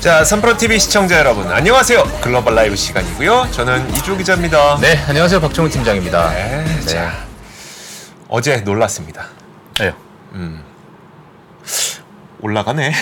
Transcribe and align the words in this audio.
자, 0.00 0.22
삼프로TV 0.24 0.78
시청자 0.78 1.18
여러분, 1.18 1.50
안녕하세요. 1.50 2.04
글로벌 2.20 2.54
라이브 2.54 2.76
시간이고요. 2.76 3.48
저는 3.50 3.90
이조 3.96 4.16
기자입니다. 4.16 4.78
네, 4.80 4.96
안녕하세요. 5.08 5.40
박정우 5.40 5.68
팀장입니다. 5.68 6.30
네, 6.30 6.80
자, 6.86 7.24
어제 8.28 8.58
놀랐습니다. 8.58 9.26
네. 9.80 9.92
올라가네. 12.40 12.92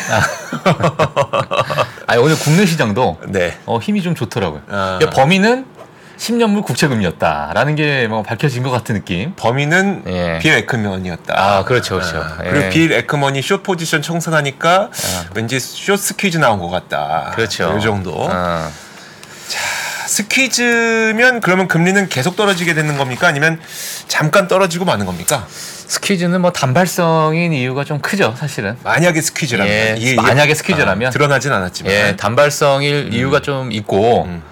아, 2.06 2.16
오늘 2.16 2.38
국내 2.38 2.64
시장도 2.64 3.20
네. 3.28 3.58
어, 3.66 3.78
힘이 3.78 4.00
좀 4.00 4.14
좋더라고요. 4.14 4.62
아. 4.70 4.98
범위는 5.14 5.66
10년물 6.18 6.64
국채금리였다라는 6.64 7.74
게 7.76 8.06
뭐 8.08 8.22
밝혀진 8.22 8.62
것 8.62 8.70
같은 8.70 8.94
느낌. 8.94 9.32
범인은 9.36 10.04
예. 10.06 10.38
빌 10.40 10.52
에크먼이었다. 10.52 11.34
아, 11.36 11.64
그렇죠, 11.64 11.96
그렇죠. 11.96 12.18
아, 12.18 12.38
예. 12.44 12.50
그리고 12.50 12.70
빌 12.70 12.92
에크먼이 12.92 13.42
숏 13.42 13.62
포지션 13.62 14.00
청산하니까 14.02 14.90
왠지 15.34 15.58
숏 15.58 15.96
스퀴즈 15.98 16.38
나온 16.38 16.58
것 16.60 16.68
같다. 16.68 17.32
그렇죠. 17.34 17.76
이 17.78 17.82
정도. 17.82 18.12
어. 18.16 18.70
스퀴즈면 20.06 21.40
그러면 21.40 21.68
금리는 21.68 22.08
계속 22.08 22.36
떨어지게 22.36 22.74
되는 22.74 22.96
겁니까? 22.96 23.26
아니면 23.28 23.60
잠깐 24.08 24.46
떨어지고 24.48 24.84
마는 24.84 25.04
겁니까? 25.04 25.44
스퀴즈는 25.48 26.40
뭐 26.40 26.52
단발성인 26.52 27.52
이유가 27.52 27.84
좀 27.84 28.00
크죠, 28.00 28.34
사실은. 28.38 28.76
만약에 28.84 29.20
스퀴즈라면 29.20 30.00
예, 30.00 30.14
만약에 30.14 30.54
스퀴즈라면. 30.54 31.08
아, 31.08 31.10
드러나진 31.10 31.52
않았지만 31.52 31.92
예, 31.92 32.16
단발성일 32.16 33.12
이유가 33.12 33.40
좀 33.40 33.72
있고 33.72 34.24
음. 34.24 34.42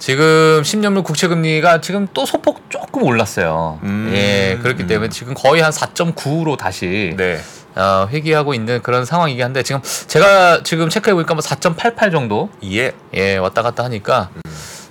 지금 0.00 0.62
10년물 0.62 1.04
국채 1.04 1.28
금리가 1.28 1.82
지금 1.82 2.08
또 2.14 2.24
소폭 2.24 2.70
조금 2.70 3.02
올랐어요. 3.02 3.78
음. 3.82 4.10
예, 4.14 4.58
그렇기 4.62 4.86
때문에 4.86 5.10
지금 5.10 5.34
거의 5.34 5.60
한 5.60 5.70
4.9로 5.70 6.56
다시 6.56 7.14
네. 7.18 7.38
어, 7.76 8.08
회귀하고 8.10 8.54
있는 8.54 8.82
그런 8.82 9.04
상황이긴 9.04 9.44
한데 9.44 9.62
지금 9.62 9.80
제가 10.06 10.62
지금 10.62 10.88
체크해 10.88 11.12
보니까 11.12 11.34
뭐 11.34 11.42
4.88 11.42 12.10
정도 12.10 12.48
예. 12.64 12.92
예 13.12 13.36
왔다 13.36 13.60
갔다 13.60 13.84
하니까 13.84 14.30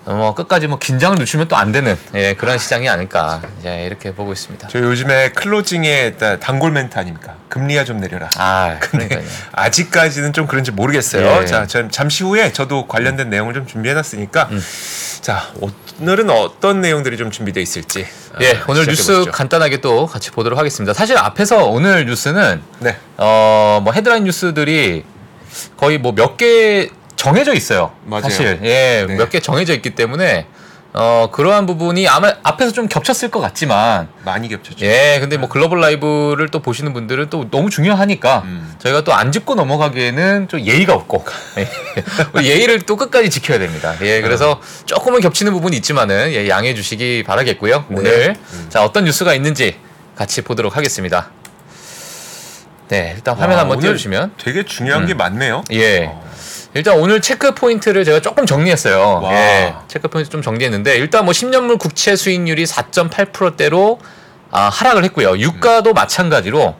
어, 0.06 0.14
뭐 0.14 0.34
끝까지 0.34 0.68
뭐 0.68 0.80
긴장을 0.80 1.18
늦추면 1.18 1.48
또 1.48 1.56
안 1.60 1.72
되는 1.74 1.98
예 2.16 2.34
그런 2.36 2.58
시장이 2.58 2.88
아닐까 2.88 3.42
이제 3.60 3.84
이렇게 3.86 4.14
보고 4.14 4.32
있습니다. 4.32 4.70
저 4.70 4.80
요즘에 4.80 5.30
클로징에 5.34 6.14
딱 6.14 6.40
단골 6.40 6.72
멘트 6.72 6.98
아닙니까? 6.98 7.36
금리야 7.50 7.84
좀 7.84 8.00
내려라. 8.00 8.30
아 8.38 8.78
근데 8.80 9.08
그러니까요. 9.10 9.36
아직까지는 9.52 10.32
좀 10.34 10.48
그런지 10.48 10.72
모르겠어요. 10.72 11.42
예. 11.42 11.46
자, 11.46 11.68
전 11.68 11.92
잠시 11.92 12.24
후에 12.24 12.54
저도 12.54 12.88
관련된 12.88 13.30
내용을 13.30 13.54
좀 13.54 13.68
준비해놨으니까, 13.68 14.48
음. 14.52 14.64
자 15.22 15.52
오늘은 16.00 16.30
어떤 16.30 16.80
내용들이 16.82 17.18
좀 17.18 17.30
준비되어 17.30 17.62
있을지. 17.62 18.06
예 18.42 18.52
아, 18.54 18.64
오늘 18.68 18.86
뉴스 18.86 19.02
시작해보시죠. 19.02 19.32
간단하게 19.32 19.78
또 19.82 20.06
같이 20.08 20.32
보도록 20.32 20.58
하겠습니다. 20.58 20.94
사실 20.94 21.18
앞에서 21.18 21.66
오늘 21.66 22.06
뉴스는 22.06 22.62
네. 22.80 22.98
어뭐 23.18 23.92
헤드라인 23.92 24.24
뉴스들이 24.24 25.04
거의 25.78 25.98
뭐 25.98 26.14
몇개 26.14 26.90
정해져 27.20 27.54
있어요. 27.54 27.92
맞아요. 28.06 28.22
사실 28.24 28.60
예 28.64 29.06
네. 29.06 29.16
몇개 29.16 29.42
정해져 29.42 29.74
있기 29.74 29.90
때문에 29.90 30.46
어 30.94 31.28
그러한 31.34 31.66
부분이 31.66 32.08
아마 32.08 32.34
앞에서 32.44 32.72
좀 32.72 32.88
겹쳤을 32.88 33.30
것 33.30 33.42
같지만 33.42 34.08
많이 34.24 34.48
겹쳤죠. 34.48 34.86
예, 34.86 35.18
근데 35.20 35.36
뭐 35.36 35.50
글로벌 35.50 35.82
라이브를 35.82 36.48
또 36.48 36.62
보시는 36.62 36.94
분들은 36.94 37.30
또 37.30 37.50
너무 37.52 37.70
중요하니까 37.70 38.44
음. 38.46 38.74
저희가 38.80 39.04
또 39.04 39.12
안 39.12 39.34
짚고 39.34 39.56
넘어가기에는 39.56 40.48
좀 40.48 40.62
예의가 40.62 40.94
없고 40.94 41.26
예. 42.40 42.42
예의를 42.42 42.82
또 42.84 42.96
끝까지 42.96 43.30
지켜야 43.30 43.60
됩니다. 43.60 43.96
예, 44.02 44.22
그래서 44.22 44.62
조금은 44.86 45.20
겹치는 45.20 45.52
부분이 45.52 45.76
있지만은 45.76 46.32
예, 46.32 46.48
양해해 46.48 46.74
주시기 46.74 47.24
바라겠고요. 47.28 47.86
네. 47.90 47.96
오늘 47.98 48.36
음. 48.54 48.66
자 48.70 48.86
어떤 48.86 49.04
뉴스가 49.04 49.34
있는지 49.34 49.76
같이 50.16 50.42
보도록 50.42 50.78
하겠습니다. 50.78 51.32
네, 52.88 53.12
일단 53.16 53.36
화면 53.36 53.58
와, 53.58 53.62
한번 53.64 53.80
띄워주시면 53.82 54.32
되게 54.42 54.64
중요한 54.64 55.06
게 55.06 55.14
많네요. 55.14 55.64
예. 55.74 56.06
어. 56.06 56.30
일단 56.74 56.98
오늘 57.00 57.20
체크 57.22 57.54
포인트를 57.56 58.06
제가 58.06 58.20
조금 58.22 58.46
정리했어요. 58.46 59.22
와. 59.24 59.34
예. 59.34 59.76
체크 59.88 60.08
포인트 60.08 60.30
좀 60.30 60.42
정리했는데 60.42 60.98
일단 60.98 61.26
뭐 61.26 61.32
10년물 61.34 61.80
국채 61.80 62.16
수익률이 62.16 62.66
4.8%대로 62.66 64.00
아, 64.52 64.70
하락을 64.70 65.04
했고요. 65.06 65.38
유가도 65.38 65.94
마찬가지로 65.94 66.76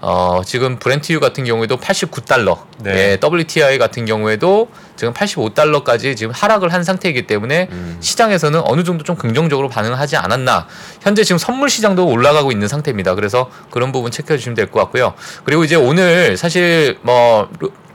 어, 0.00 0.42
지금 0.46 0.78
브렌트유 0.78 1.18
같은 1.18 1.42
경우에도 1.44 1.76
89달러, 1.76 2.58
네. 2.78 2.94
예, 2.94 3.18
WTI 3.20 3.78
같은 3.78 4.04
경우에도 4.06 4.68
지금 4.94 5.12
85달러까지 5.12 6.16
지금 6.16 6.32
하락을 6.32 6.72
한 6.72 6.84
상태이기 6.84 7.26
때문에 7.26 7.66
음. 7.72 7.96
시장에서는 8.00 8.60
어느 8.64 8.84
정도 8.84 9.02
좀 9.02 9.16
긍정적으로 9.16 9.68
반응하지 9.68 10.16
않았나. 10.16 10.68
현재 11.00 11.24
지금 11.24 11.38
선물 11.38 11.68
시장도 11.68 12.06
올라가고 12.06 12.52
있는 12.52 12.68
상태입니다. 12.68 13.16
그래서 13.16 13.50
그런 13.72 13.90
부분 13.90 14.12
체크해 14.12 14.38
주시면 14.38 14.54
될 14.54 14.68
것 14.70 14.78
같고요. 14.80 15.14
그리고 15.42 15.64
이제 15.64 15.74
오늘 15.74 16.36
사실 16.36 16.96
뭐 17.02 17.48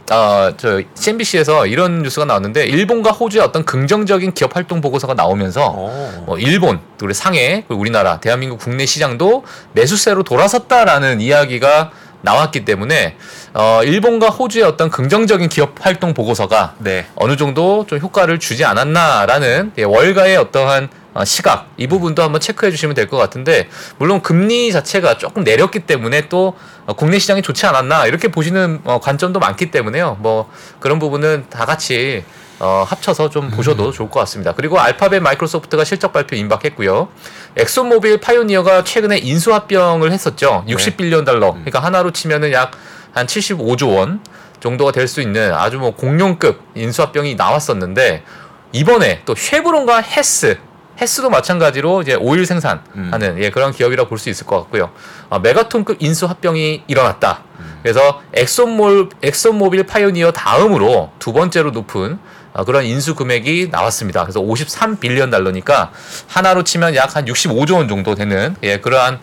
아, 0.09 0.53
저 0.57 0.81
CNBC에서 0.95 1.65
이런 1.65 2.03
뉴스가 2.03 2.25
나왔는데 2.25 2.65
일본과 2.65 3.11
호주의 3.11 3.43
어떤 3.43 3.63
긍정적인 3.63 4.33
기업 4.33 4.55
활동 4.55 4.81
보고서가 4.81 5.13
나오면서 5.13 5.73
어. 5.75 6.23
뭐 6.25 6.37
일본, 6.37 6.79
그리고 6.97 7.13
상해, 7.13 7.63
그리고 7.67 7.81
우리나라, 7.81 8.19
대한민국 8.19 8.59
국내 8.59 8.85
시장도 8.85 9.43
매수세로 9.73 10.23
돌아섰다라는 10.23 11.21
이야기가 11.21 11.91
나왔기 12.21 12.65
때문에 12.65 13.17
어, 13.53 13.81
일본과 13.83 14.29
호주의 14.29 14.63
어떤 14.63 14.89
긍정적인 14.89 15.49
기업 15.49 15.73
활동 15.85 16.13
보고서가 16.13 16.75
네. 16.79 17.05
어느 17.15 17.37
정도 17.37 17.85
좀 17.85 17.99
효과를 17.99 18.39
주지 18.39 18.65
않았나라는 18.65 19.73
예, 19.77 19.83
월가의 19.83 20.37
어떠한 20.37 20.85
어, 20.85 21.02
시각 21.25 21.69
이 21.77 21.87
부분도 21.87 22.23
한번 22.23 22.41
체크해 22.41 22.71
주시면 22.71 22.95
될 22.95 23.07
것 23.07 23.17
같은데 23.17 23.69
물론 23.99 24.21
금리 24.21 24.71
자체가 24.71 25.17
조금 25.17 25.43
내렸기 25.43 25.81
때문에 25.81 26.27
또 26.29 26.55
어, 26.85 26.93
국내 26.93 27.19
시장이 27.19 27.41
좋지 27.41 27.65
않았나 27.67 28.07
이렇게 28.07 28.29
보시는 28.29 28.81
어, 28.85 28.99
관점도 28.99 29.39
많기 29.39 29.69
때문에요 29.71 30.17
뭐 30.19 30.49
그런 30.79 30.97
부분은 30.99 31.45
다 31.49 31.65
같이 31.65 32.23
어, 32.59 32.85
합쳐서 32.87 33.29
좀 33.29 33.49
보셔도 33.51 33.91
좋을 33.91 34.09
것 34.09 34.19
같습니다. 34.21 34.53
그리고 34.53 34.79
알파벳 34.79 35.21
마이크로소프트가 35.21 35.83
실적 35.83 36.13
발표 36.13 36.35
임박했고요. 36.35 37.09
엑손모빌 37.57 38.19
파이오니어가 38.21 38.83
최근에 38.85 39.17
인수합병을 39.17 40.11
했었죠. 40.13 40.63
60billion 40.67 41.25
달러. 41.25 41.51
그러니까 41.51 41.79
원화로 41.79 42.11
치면은 42.11 42.51
약 42.53 42.71
한 43.13 43.27
75조 43.27 43.95
원 43.95 44.21
정도가 44.59 44.91
될 44.91 45.07
수 45.07 45.21
있는 45.21 45.53
아주 45.53 45.77
뭐 45.77 45.95
공룡급 45.95 46.59
인수합병이 46.73 47.35
나왔었는데 47.35 48.23
이번에 48.71 49.21
또 49.25 49.35
쉐브론과 49.35 49.99
헤스 50.01 50.57
헤스도 51.01 51.29
마찬가지로 51.29 52.01
이제 52.03 52.13
오일 52.15 52.45
생산하는 52.45 53.41
예, 53.41 53.49
그런 53.49 53.71
기업이라고 53.71 54.09
볼 54.09 54.17
수 54.19 54.29
있을 54.29 54.45
것 54.45 54.57
같고요. 54.61 54.91
아, 55.29 55.39
메가톤급 55.39 55.97
인수 55.99 56.27
합병이 56.27 56.83
일어났다. 56.87 57.41
그래서 57.81 58.21
엑손모 58.33 59.09
엑손모빌 59.21 59.85
파이오니어 59.85 60.31
다음으로 60.31 61.11
두 61.19 61.33
번째로 61.33 61.71
높은 61.71 62.19
아, 62.53 62.63
그런 62.63 62.85
인수 62.85 63.15
금액이 63.15 63.69
나왔습니다. 63.71 64.21
그래서 64.23 64.39
53 64.39 64.97
billion 64.99 65.29
달러니까 65.31 65.91
원화로 66.27 66.63
치면 66.63 66.95
약 66.95 67.15
한 67.15 67.25
65조 67.25 67.75
원 67.75 67.87
정도 67.87 68.15
되는 68.15 68.55
예, 68.63 68.77
그러한 68.79 69.19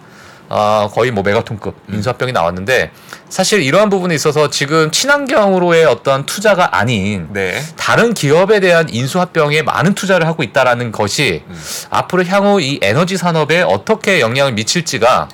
어, 0.50 0.91
거의 0.93 1.12
뭐 1.12 1.22
메가톤급 1.22 1.77
인수합병이 1.88 2.33
나왔는데 2.33 2.91
사실 3.28 3.62
이러한 3.62 3.88
부분에 3.88 4.16
있어서 4.16 4.50
지금 4.50 4.91
친환경으로의 4.91 5.84
어떤 5.84 6.27
투자가 6.27 6.77
아닌 6.77 7.28
네. 7.33 7.62
다른 7.77 8.12
기업에 8.12 8.59
대한 8.59 8.88
인수합병에 8.91 9.62
많은 9.62 9.94
투자를 9.94 10.27
하고 10.27 10.43
있다라는 10.43 10.91
것이 10.91 11.44
앞으로 11.88 12.25
향후 12.25 12.61
이 12.61 12.81
에너지 12.83 13.16
산업에 13.16 13.62
어떻게 13.62 14.21
영향을 14.21 14.53
미칠지가 14.55 15.28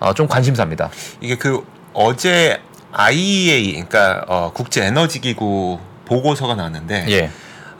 어, 0.00 0.14
좀 0.14 0.26
관심사입니다. 0.26 0.88
이게 1.20 1.36
그 1.36 1.62
어제 1.92 2.58
IEA 2.92 3.72
그러니까 3.72 4.24
어, 4.26 4.52
국제 4.54 4.82
에너지 4.86 5.20
기구 5.20 5.78
보고서가 6.06 6.54
나왔는데 6.54 7.04
예. 7.10 7.30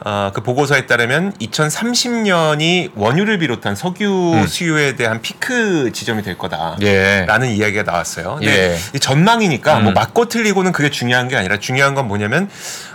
어, 0.05 0.31
그 0.33 0.41
보고서에 0.41 0.85
따르면 0.85 1.33
2030년이 1.33 2.91
원유를 2.95 3.37
비롯한 3.37 3.75
석유 3.75 4.33
음. 4.33 4.47
수요에 4.47 4.95
대한 4.95 5.21
피크 5.21 5.91
지점이 5.93 6.23
될 6.23 6.37
거다. 6.37 6.77
예. 6.81 7.25
라는 7.25 7.49
이야기가 7.49 7.83
나왔어요. 7.83 8.35
근데 8.39 8.73
예. 8.73 8.77
이 8.93 8.99
전망이니까 8.99 9.79
뭐 9.79 9.91
음. 9.91 9.93
맞고 9.93 10.27
틀리고는 10.27 10.73
그게 10.73 10.89
중요한 10.89 11.29
게 11.29 11.37
아니라 11.37 11.57
중요한 11.57 11.95
건 11.95 12.07
뭐냐면 12.07 12.49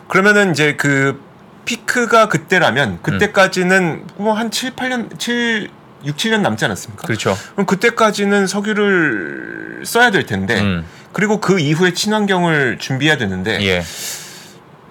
그러면은 0.08 0.50
이제 0.50 0.76
그 0.76 1.20
피크가 1.64 2.28
그때라면 2.28 2.98
그때까지는 3.02 4.04
뭐 4.16 4.34
한 4.34 4.50
7, 4.50 4.74
8년 4.74 5.18
7 5.18 5.70
6, 6.04 6.16
7년 6.16 6.40
남지 6.42 6.64
않았습니까? 6.64 7.06
그렇죠. 7.06 7.36
그럼 7.54 7.66
그때까지는 7.66 8.46
석유를 8.46 9.82
써야 9.84 10.10
될 10.10 10.26
텐데 10.26 10.60
음. 10.60 10.84
그리고 11.12 11.40
그 11.40 11.58
이후에 11.58 11.92
친환경을 11.92 12.78
준비해야 12.78 13.16
되는데 13.16 13.58
예. 13.62 13.82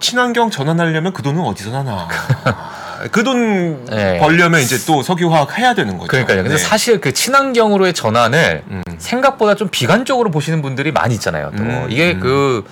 친환경 0.00 0.50
전환하려면 0.50 1.12
그 1.12 1.22
돈은 1.22 1.40
어디서 1.42 1.70
나나? 1.70 2.08
그돈 3.12 3.84
네. 3.86 4.18
벌려면 4.18 4.60
이제 4.60 4.76
또 4.86 5.02
석유화학 5.02 5.56
해야 5.58 5.74
되는 5.74 5.96
거죠. 5.98 6.08
그러니까요. 6.08 6.42
근데 6.42 6.56
네. 6.56 6.58
사실 6.58 7.00
그 7.00 7.12
친환경으로의 7.12 7.92
전환을 7.94 8.64
음. 8.70 8.82
생각보다 8.98 9.54
좀 9.54 9.68
비관적으로 9.70 10.30
보시는 10.30 10.62
분들이 10.62 10.90
많이 10.90 11.14
있잖아요. 11.14 11.52
또 11.56 11.62
음, 11.62 11.86
이게 11.90 12.12
음. 12.14 12.20
그 12.20 12.64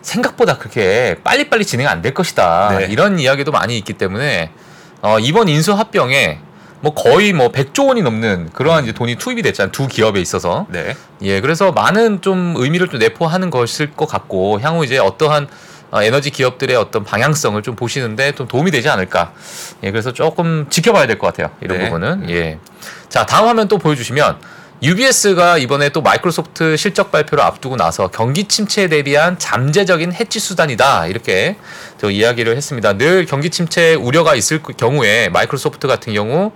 생각보다 0.00 0.56
그렇게 0.58 1.16
빨리빨리 1.22 1.64
진행 1.66 1.88
안 1.88 2.00
될 2.02 2.14
것이다. 2.14 2.76
네. 2.78 2.86
이런 2.90 3.18
이야기도 3.18 3.52
많이 3.52 3.76
있기 3.78 3.92
때문에 3.94 4.50
어, 5.02 5.18
이번 5.18 5.48
인수 5.48 5.72
합병에 5.74 6.40
뭐 6.80 6.94
거의 6.94 7.32
뭐 7.32 7.50
100조 7.50 7.88
원이 7.88 8.02
넘는 8.02 8.50
그러한 8.52 8.84
이제 8.84 8.92
돈이 8.92 9.16
투입이 9.16 9.42
됐잖아요. 9.42 9.70
두 9.72 9.86
기업에 9.86 10.20
있어서. 10.20 10.66
네. 10.70 10.94
예, 11.22 11.40
그래서 11.42 11.72
많은 11.72 12.20
좀 12.22 12.54
의미를 12.56 12.88
좀 12.88 13.00
내포하는 13.00 13.50
것일 13.50 13.92
것 13.92 14.06
같고 14.06 14.60
향후 14.60 14.84
이제 14.84 14.98
어떠한 14.98 15.44
어, 15.44 15.48
에너지 16.02 16.30
기업들의 16.30 16.74
어떤 16.76 17.04
방향성을 17.04 17.62
좀 17.62 17.76
보시는데 17.76 18.32
좀 18.32 18.48
도움이 18.48 18.70
되지 18.70 18.88
않을까. 18.88 19.32
예, 19.82 19.90
그래서 19.90 20.12
조금 20.12 20.66
지켜봐야 20.70 21.06
될 21.06 21.18
것 21.18 21.28
같아요. 21.28 21.54
이런 21.60 21.78
네. 21.78 21.84
부분은. 21.84 22.30
예. 22.30 22.58
자, 23.08 23.24
다음 23.26 23.46
화면 23.48 23.68
또 23.68 23.78
보여주시면 23.78 24.38
UBS가 24.82 25.56
이번에 25.58 25.88
또 25.90 26.02
마이크로소프트 26.02 26.76
실적 26.76 27.10
발표를 27.12 27.42
앞두고 27.44 27.76
나서 27.76 28.08
경기 28.08 28.44
침체에 28.44 28.88
대비한 28.88 29.38
잠재적인 29.38 30.12
해지 30.12 30.40
수단이다 30.40 31.06
이렇게 31.06 31.56
저 31.98 32.10
이야기를 32.10 32.56
했습니다. 32.56 32.92
늘 32.98 33.24
경기 33.24 33.48
침체 33.50 33.94
우려가 33.94 34.34
있을 34.34 34.62
그 34.62 34.72
경우에 34.74 35.28
마이크로소프트 35.30 35.86
같은 35.86 36.12
경우 36.12 36.52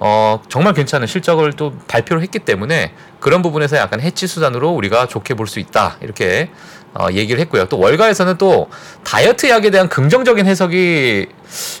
어 0.00 0.40
정말 0.48 0.74
괜찮은 0.74 1.06
실적을 1.06 1.52
또 1.54 1.74
발표를 1.88 2.22
했기 2.22 2.38
때문에 2.38 2.92
그런 3.20 3.42
부분에서 3.42 3.76
약간 3.76 4.00
해지 4.00 4.26
수단으로 4.26 4.70
우리가 4.70 5.06
좋게 5.06 5.34
볼 5.34 5.46
수 5.46 5.60
있다 5.60 5.98
이렇게 6.00 6.50
어, 6.98 7.06
얘기를 7.12 7.40
했고요. 7.42 7.66
또 7.66 7.78
월가에서는 7.78 8.38
또 8.38 8.68
다이어트 9.04 9.48
약에 9.48 9.70
대한 9.70 9.88
긍정적인 9.88 10.46
해석이 10.46 11.26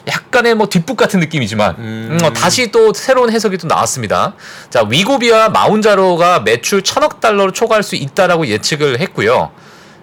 약간의 0.06 0.54
뭐 0.54 0.68
뒷북 0.68 0.96
같은 0.96 1.18
느낌이지만 1.20 1.74
음. 1.78 2.08
음, 2.12 2.24
어, 2.24 2.32
다시 2.32 2.70
또 2.70 2.92
새로운 2.94 3.30
해석이 3.32 3.58
또 3.58 3.66
나왔습니다. 3.66 4.34
자 4.70 4.84
위고비와 4.88 5.48
마운자로가 5.48 6.40
매출 6.40 6.82
천억 6.82 7.20
달러로 7.20 7.52
초과할 7.52 7.82
수 7.82 7.96
있다라고 7.96 8.46
예측을 8.46 9.00
했고요. 9.00 9.50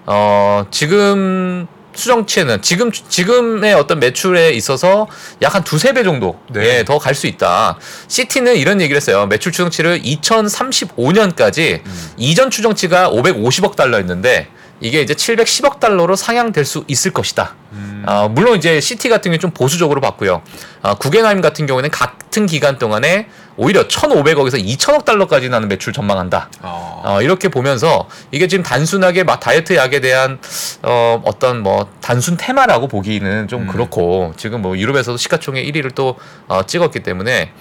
어 0.06 0.66
지금 0.70 1.68
수정치에는 1.96 2.62
지금 2.62 2.92
지금의 2.92 3.74
어떤 3.74 4.00
매출에 4.02 4.50
있어서 4.52 5.08
약 5.42 5.56
한 5.56 5.64
두세 5.64 5.94
배 5.94 6.04
정도 6.04 6.38
네. 6.52 6.80
예, 6.80 6.84
더갈 6.84 7.16
수 7.16 7.28
있다. 7.28 7.78
시티는 8.10 8.58
이런 8.58 8.82
얘기를 8.82 8.98
했어요. 8.98 9.26
매출 9.28 9.54
추정치를 9.54 10.02
2035년까지 10.02 11.82
이전 12.18 12.52
추정치가 12.52 13.10
550억 13.10 13.78
달러였는데 13.78 14.50
이게 14.82 15.02
이제 15.02 15.14
710억 15.14 15.80
달러로 15.80 16.16
상향될 16.16 16.66
수 16.66 16.84
있을 16.88 17.12
것이다. 17.12 17.56
어, 18.08 18.30
물론 18.30 18.58
이제 18.58 18.80
시티 18.80 19.10
같은 19.10 19.32
경우는 19.32 19.40
좀 19.40 19.52
보수적으로 19.52 20.00
봤고요. 20.00 20.42
어, 20.82 20.96
구겐하임 20.96 21.42
같은 21.42 21.66
경우에는 21.66 21.90
같은 21.90 22.46
기간 22.46 22.78
동안에 22.78 23.28
오히려 23.58 23.88
1,500억에서 23.88 24.64
2,000억 24.64 25.06
달러까지 25.06 25.50
나는 25.50 25.68
매출 25.68 25.94
전망한다. 25.94 26.50
어. 26.62 27.02
어, 27.06 27.22
이렇게 27.22 27.48
보면서 27.50 28.08
이게 28.32 28.48
지금 28.48 28.64
단순하게 28.64 29.24
막 29.24 29.40
다이어트 29.40 29.76
약에 29.76 30.02
대한 30.02 30.40
어, 30.84 31.22
어떤 31.26 31.64
뭐 31.64 31.90
단순 32.02 32.38
테마라고 32.38 32.88
보기는 32.88 33.48
좀 33.48 33.64
음. 33.64 33.68
그렇고 33.68 34.34
지금 34.38 34.62
뭐 34.62 34.78
유럽에서도 34.78 35.18
시가총액 35.18 35.66
1위를 35.66 35.96
또 35.96 36.16
어, 36.48 36.64
찍었기 36.66 37.00
때문에 37.00 37.52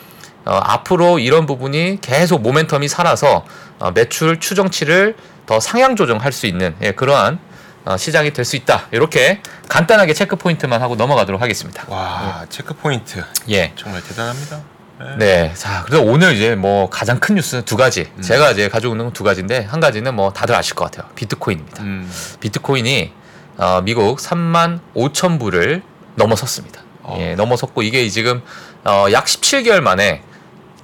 어, 0.44 0.56
앞으로 0.62 1.18
이런 1.18 1.46
부분이 1.46 1.98
계속 2.00 2.42
모멘텀이 2.42 2.88
살아서 2.88 3.44
어, 3.78 3.90
매출 3.92 4.38
추정치를 4.40 5.16
더 5.46 5.60
상향 5.60 5.96
조정할 5.96 6.32
수 6.32 6.46
있는 6.46 6.74
예, 6.82 6.92
그러한 6.92 7.38
어, 7.84 7.96
시장이 7.96 8.32
될 8.32 8.44
수 8.44 8.56
있다. 8.56 8.86
이렇게 8.92 9.40
간단하게 9.68 10.14
체크 10.14 10.36
포인트만 10.36 10.80
하고 10.82 10.96
넘어가도록 10.96 11.40
하겠습니다. 11.42 11.84
와 11.88 12.46
체크 12.48 12.74
포인트 12.74 13.22
예. 13.50 13.72
정말 13.76 14.02
대단합니다. 14.02 14.60
네. 15.00 15.16
네. 15.18 15.52
자, 15.54 15.82
그래서 15.84 16.02
오늘 16.04 16.34
이제 16.34 16.54
뭐 16.54 16.88
가장 16.88 17.18
큰 17.18 17.34
뉴스는 17.34 17.64
두 17.64 17.76
가지. 17.76 18.10
제가 18.22 18.52
이제 18.52 18.68
가지고 18.68 18.94
있는 18.94 19.06
건 19.06 19.12
두 19.12 19.24
가지인데 19.24 19.64
한 19.64 19.80
가지는 19.80 20.14
뭐 20.14 20.32
다들 20.32 20.54
아실 20.54 20.74
것 20.76 20.84
같아요. 20.84 21.10
비트코인입니다. 21.14 21.82
음. 21.82 22.10
비트코인이 22.40 23.12
어, 23.58 23.80
미국 23.82 24.18
3만 24.18 24.80
5천 24.94 25.38
불을 25.40 25.82
넘어섰습니다. 26.14 26.80
어. 27.02 27.16
예, 27.20 27.34
넘어섰고 27.34 27.82
이게 27.82 28.08
지금 28.08 28.40
어, 28.84 29.06
약 29.12 29.24
17개월 29.24 29.80
만에 29.80 30.22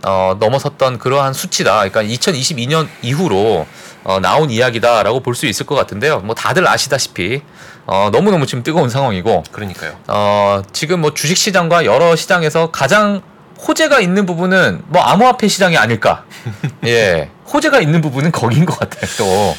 어, 0.05 0.37
넘어섰던 0.41 0.99
그러한 0.99 1.33
수치다. 1.33 1.89
그러니까 1.89 2.03
2022년 2.03 2.89
이후로 3.03 3.67
어, 4.05 4.19
나온 4.21 4.51
이야기다라고 4.51 5.21
볼 5.21 5.35
수 5.35 5.47
있을 5.47 5.67
것 5.67 5.75
같은데요. 5.75 6.21
뭐 6.21 6.35
다들 6.35 6.67
아시다시피 6.67 7.43
어, 7.87 8.09
너무너무 8.13 8.47
지금 8.47 8.63
뜨거운 8.63 8.89
상황이고 8.89 9.45
그러니까요. 9.53 9.97
어, 10.09 10.63
지금 10.73 11.01
뭐 11.01 11.13
주식 11.15 11.37
시장과 11.37 11.85
여러 11.85 12.17
시장에서 12.17 12.71
가장 12.71 13.21
호재가 13.67 14.01
있는 14.01 14.25
부분은 14.27 14.83
뭐 14.87 15.03
암호화폐 15.03 15.49
시장이 15.49 15.77
아닐까. 15.77 16.25
예. 16.87 17.31
호재가 17.53 17.81
있는 17.81 18.01
부분은 18.01 18.33
거긴 18.33 18.65
것 18.65 18.79
같아요, 18.79 19.11
또. 19.19 19.55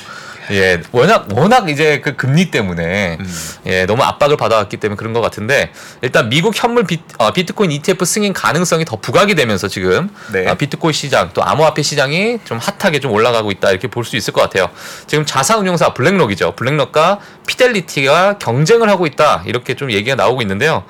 예. 0.51 0.81
워낙, 0.91 1.27
워낙 1.33 1.69
이제 1.69 2.01
그 2.01 2.15
금리 2.15 2.51
때문에 2.51 3.17
음. 3.19 3.33
예, 3.67 3.85
너무 3.85 4.03
압박을 4.03 4.38
받아왔기 4.38 4.77
때문에 4.77 4.97
그런 4.97 5.13
것 5.13 5.21
같은데 5.21 5.71
일단 6.01 6.29
미국 6.29 6.53
현물 6.55 6.85
비, 6.85 6.99
어, 7.17 7.31
비트코인 7.31 7.71
ETF 7.71 8.05
승인 8.05 8.33
가능성이 8.33 8.85
더 8.85 8.95
부각이 8.95 9.35
되면서 9.35 9.67
지금 9.67 10.09
네. 10.31 10.47
어, 10.47 10.55
비트코인 10.55 10.93
시장 10.93 11.29
또 11.33 11.43
암호화폐 11.43 11.81
시장이 11.81 12.39
좀 12.43 12.57
핫하게 12.57 12.99
좀 12.99 13.11
올라가고 13.11 13.51
있다 13.51 13.71
이렇게 13.71 13.88
볼 13.88 14.01
수 14.03 14.15
있을 14.17 14.33
것 14.33 14.41
같아요. 14.41 14.69
지금 15.07 15.25
자산운용사 15.25 15.93
블랙록이죠. 15.93 16.53
블랙록과 16.55 17.19
피델리티가 17.47 18.39
경쟁을 18.39 18.89
하고 18.89 19.05
있다 19.05 19.43
이렇게 19.45 19.75
좀 19.75 19.91
얘기가 19.91 20.15
나오고 20.15 20.41
있는데요. 20.41 20.83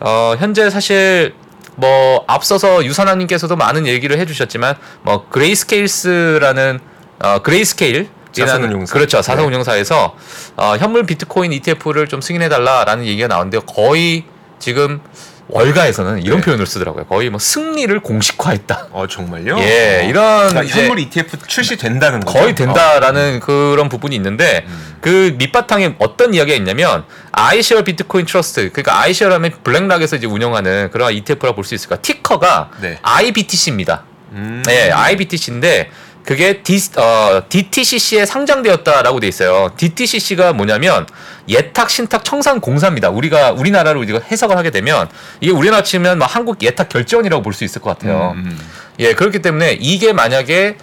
어, 0.00 0.34
현재 0.38 0.70
사실 0.70 1.34
뭐 1.76 2.24
앞서서 2.26 2.84
유산아님께서도 2.84 3.56
많은 3.56 3.86
얘기를 3.86 4.18
해주셨지만 4.18 4.76
뭐 5.02 5.28
그레이스케일스라는 5.28 6.80
어, 7.20 7.38
그레이스케일 7.42 8.08
자산운용사. 8.34 8.92
그렇죠 8.92 9.18
네. 9.18 9.22
자산운용사에서 9.22 10.16
어, 10.56 10.76
현물 10.78 11.04
비트코인 11.04 11.52
ETF를 11.52 12.08
좀 12.08 12.20
승인해달라라는 12.20 13.06
얘기가 13.06 13.28
나오는데 13.28 13.60
거의 13.66 14.24
지금 14.58 15.00
월가에서는 15.48 16.22
이런 16.22 16.38
네. 16.38 16.44
표현을 16.44 16.66
쓰더라고요. 16.66 17.04
거의 17.04 17.28
뭐 17.28 17.38
승리를 17.38 18.00
공식화했다. 18.00 18.88
어 18.92 19.06
정말요? 19.06 19.58
예, 19.58 20.00
어. 20.02 20.08
이런 20.08 20.48
그러니까 20.48 20.74
현물 20.74 20.98
ETF 20.98 21.36
출시된다는 21.46 22.20
거죠. 22.20 22.38
거의 22.38 22.54
된다라는 22.54 23.40
그런 23.40 23.88
부분이 23.88 24.16
있는데 24.16 24.64
음. 24.66 24.96
그 25.00 25.34
밑바탕에 25.36 25.96
어떤 25.98 26.32
이야기가 26.32 26.56
있냐면 26.56 27.04
아이셰어 27.32 27.82
비트코인 27.82 28.24
트러스트 28.24 28.70
그러니까 28.72 29.00
아이셰어라면 29.00 29.52
블랙락에서 29.62 30.16
이제 30.16 30.26
운영하는 30.26 30.90
그런 30.90 31.12
ETF라고 31.12 31.54
볼수 31.54 31.74
있을까 31.74 31.96
티커가 31.96 32.70
네. 32.80 32.98
IBTC입니다. 33.02 34.04
음. 34.32 34.62
네, 34.66 34.90
IBTC인데 34.90 35.90
그게 36.24 36.62
D, 36.62 36.78
어, 36.96 37.42
DTCC에 37.48 38.24
상장되었다라고 38.24 39.20
돼 39.20 39.28
있어요. 39.28 39.70
DTCC가 39.76 40.54
뭐냐면 40.54 41.06
예탁 41.48 41.90
신탁 41.90 42.24
청산 42.24 42.60
공사입니다. 42.60 43.10
우리가 43.10 43.52
우리나라로 43.52 44.04
이거 44.04 44.18
해석을 44.20 44.56
하게 44.56 44.70
되면 44.70 45.08
이게 45.40 45.52
우리나라 45.52 45.82
치면 45.82 46.18
막 46.18 46.34
한국 46.34 46.62
예탁 46.62 46.88
결제원이라고 46.88 47.42
볼 47.42 47.52
수 47.52 47.64
있을 47.64 47.82
것 47.82 47.90
같아요. 47.90 48.32
음, 48.36 48.46
음. 48.46 48.58
예, 48.98 49.12
그렇기 49.14 49.40
때문에 49.42 49.76
이게 49.78 50.12
만약에 50.12 50.76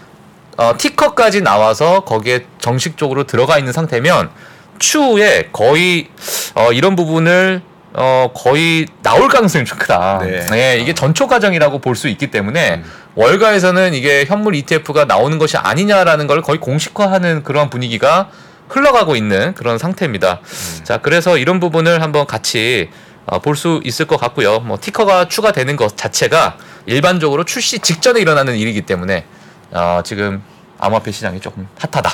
어, 0.57 0.73
티커까지 0.77 1.41
나와서 1.41 2.01
거기에 2.01 2.45
정식적으로 2.59 3.23
들어가 3.25 3.57
있는 3.57 3.73
상태면 3.73 4.29
추후에 4.77 5.49
거의 5.51 6.09
어, 6.53 6.71
이런 6.71 6.95
부분을 6.95 7.61
어, 7.93 8.31
거의 8.33 8.85
나올 9.03 9.27
가능성이 9.27 9.65
좀 9.65 9.77
크다. 9.77 10.19
네. 10.23 10.45
예, 10.53 10.79
이게 10.79 10.93
전초 10.93 11.27
과정이라고 11.27 11.79
볼 11.79 11.95
수 11.95 12.07
있기 12.07 12.27
때문에 12.31 12.75
음. 12.75 12.91
월가에서는 13.15 13.93
이게 13.93 14.23
현물 14.25 14.55
ETF가 14.55 15.05
나오는 15.05 15.37
것이 15.37 15.57
아니냐라는 15.57 16.27
걸 16.27 16.41
거의 16.41 16.59
공식화하는 16.59 17.43
그런 17.43 17.69
분위기가 17.69 18.29
흘러가고 18.69 19.15
있는 19.17 19.53
그런 19.55 19.77
상태입니다. 19.77 20.39
음. 20.41 20.83
자, 20.85 20.97
그래서 20.97 21.37
이런 21.37 21.59
부분을 21.59 22.01
한번 22.01 22.25
같이 22.25 22.89
어, 23.25 23.39
볼 23.39 23.55
수 23.55 23.81
있을 23.83 24.05
것 24.07 24.17
같고요. 24.17 24.59
뭐 24.61 24.77
티커가 24.79 25.27
추가되는 25.27 25.75
것 25.75 25.95
자체가 25.97 26.57
일반적으로 26.85 27.43
출시 27.43 27.79
직전에 27.79 28.19
일어나는 28.21 28.55
일이기 28.55 28.81
때문에 28.83 29.25
어, 29.71 30.01
지금 30.03 30.41
암호화폐 30.79 31.11
시장이 31.11 31.39
조금 31.41 31.67
핫하다. 31.77 32.09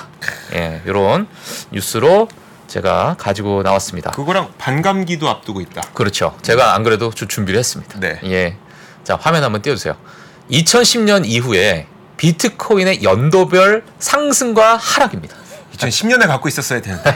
예, 0.56 0.82
이런 0.86 1.28
뉴스로 1.72 2.28
제가 2.68 3.16
가지고 3.18 3.64
나왔습니다. 3.64 4.12
그거랑 4.12 4.54
반감기도 4.58 5.30
앞두고 5.30 5.62
있다. 5.62 5.82
그렇죠. 5.94 6.36
제가 6.42 6.76
안 6.76 6.84
그래도 6.84 7.12
주- 7.12 7.28
준비를 7.28 7.58
했습니다. 7.60 8.00
네. 8.00 8.20
예. 8.26 8.58
자, 9.04 9.18
화면 9.20 9.44
한번 9.44 9.62
띄워주세요. 9.62 9.96
2010년 10.52 11.24
이후에 11.26 11.88
비트코인의 12.18 13.04
연도별 13.04 13.84
상승과 14.00 14.76
하락입니다. 14.78 15.36
2010년에 15.78 16.28
갖고 16.28 16.48
있었어야 16.50 16.82
되는데. 16.82 17.16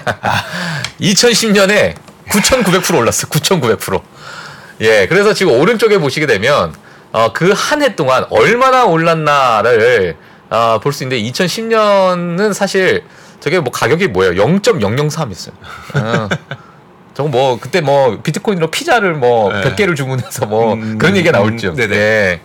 2010년에 1.02 1.96
9,900% 2.30 2.98
올랐어. 2.98 3.28
9,900%. 3.28 4.02
예, 4.82 5.08
그래서 5.08 5.34
지금 5.34 5.54
오른쪽에 5.60 5.98
보시게 5.98 6.26
되면 6.28 6.74
어, 7.12 7.34
그 7.34 7.52
한 7.54 7.82
해 7.82 7.96
동안 7.96 8.26
얼마나 8.30 8.86
올랐나를 8.86 10.16
어, 10.50 10.80
볼 10.82 10.94
수 10.94 11.04
있는데 11.04 11.22
2010년은 11.30 12.54
사실 12.54 13.04
저게 13.42 13.60
뭐 13.60 13.72
가격이 13.72 14.08
뭐예요? 14.08 14.34
0.003이었어요. 14.34 15.52
어. 15.96 16.30
저거 17.14 17.28
뭐 17.28 17.60
그때 17.60 17.82
뭐 17.82 18.20
비트코인으로 18.22 18.72
피자를 18.72 19.16
뭐 19.16 19.52
네. 19.52 19.62
100개를 19.64 19.98
주문해서 19.98 20.46
뭐 20.46 20.76
음, 20.76 20.98
그런 20.98 21.18
얘기가 21.18 21.34
나올 21.34 21.50
음, 21.50 21.58
죠. 21.58 21.74
네네. 21.74 21.96
예. 21.96 22.42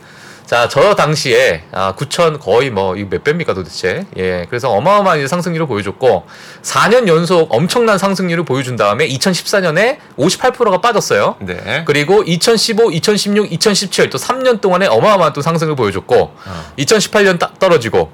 자, 0.47 0.69
저 0.69 0.95
당시에 0.95 1.65
아, 1.73 1.95
9천 1.97 2.39
거의 2.41 2.71
뭐 2.71 2.97
이거 2.97 3.09
몇 3.11 3.25
배입니까 3.25 3.53
도대체? 3.53 4.07
예. 4.17 4.47
그래서 4.49 4.71
어마어마한 4.71 5.27
상승률을 5.27 5.67
보여줬고 5.67 6.25
4년 6.63 7.09
연속 7.09 7.53
엄청난 7.53 7.99
상승률을 7.99 8.45
보여준 8.45 8.77
다음에 8.77 9.09
2014년에 9.09 9.99
58%가 10.17 10.81
빠졌어요. 10.81 11.37
네. 11.41 11.83
그리고 11.85 12.23
2015, 12.25 12.93
2016, 12.93 13.53
2017 13.53 14.09
또 14.11 14.19
3년 14.19 14.61
동안에 14.61 14.87
어마어마한 14.87 15.33
또 15.33 15.43
상승을 15.43 15.75
보여줬고 15.75 16.17
어. 16.17 16.73
2018년 16.79 17.41
딱 17.41 17.59
떨어지고 17.59 18.11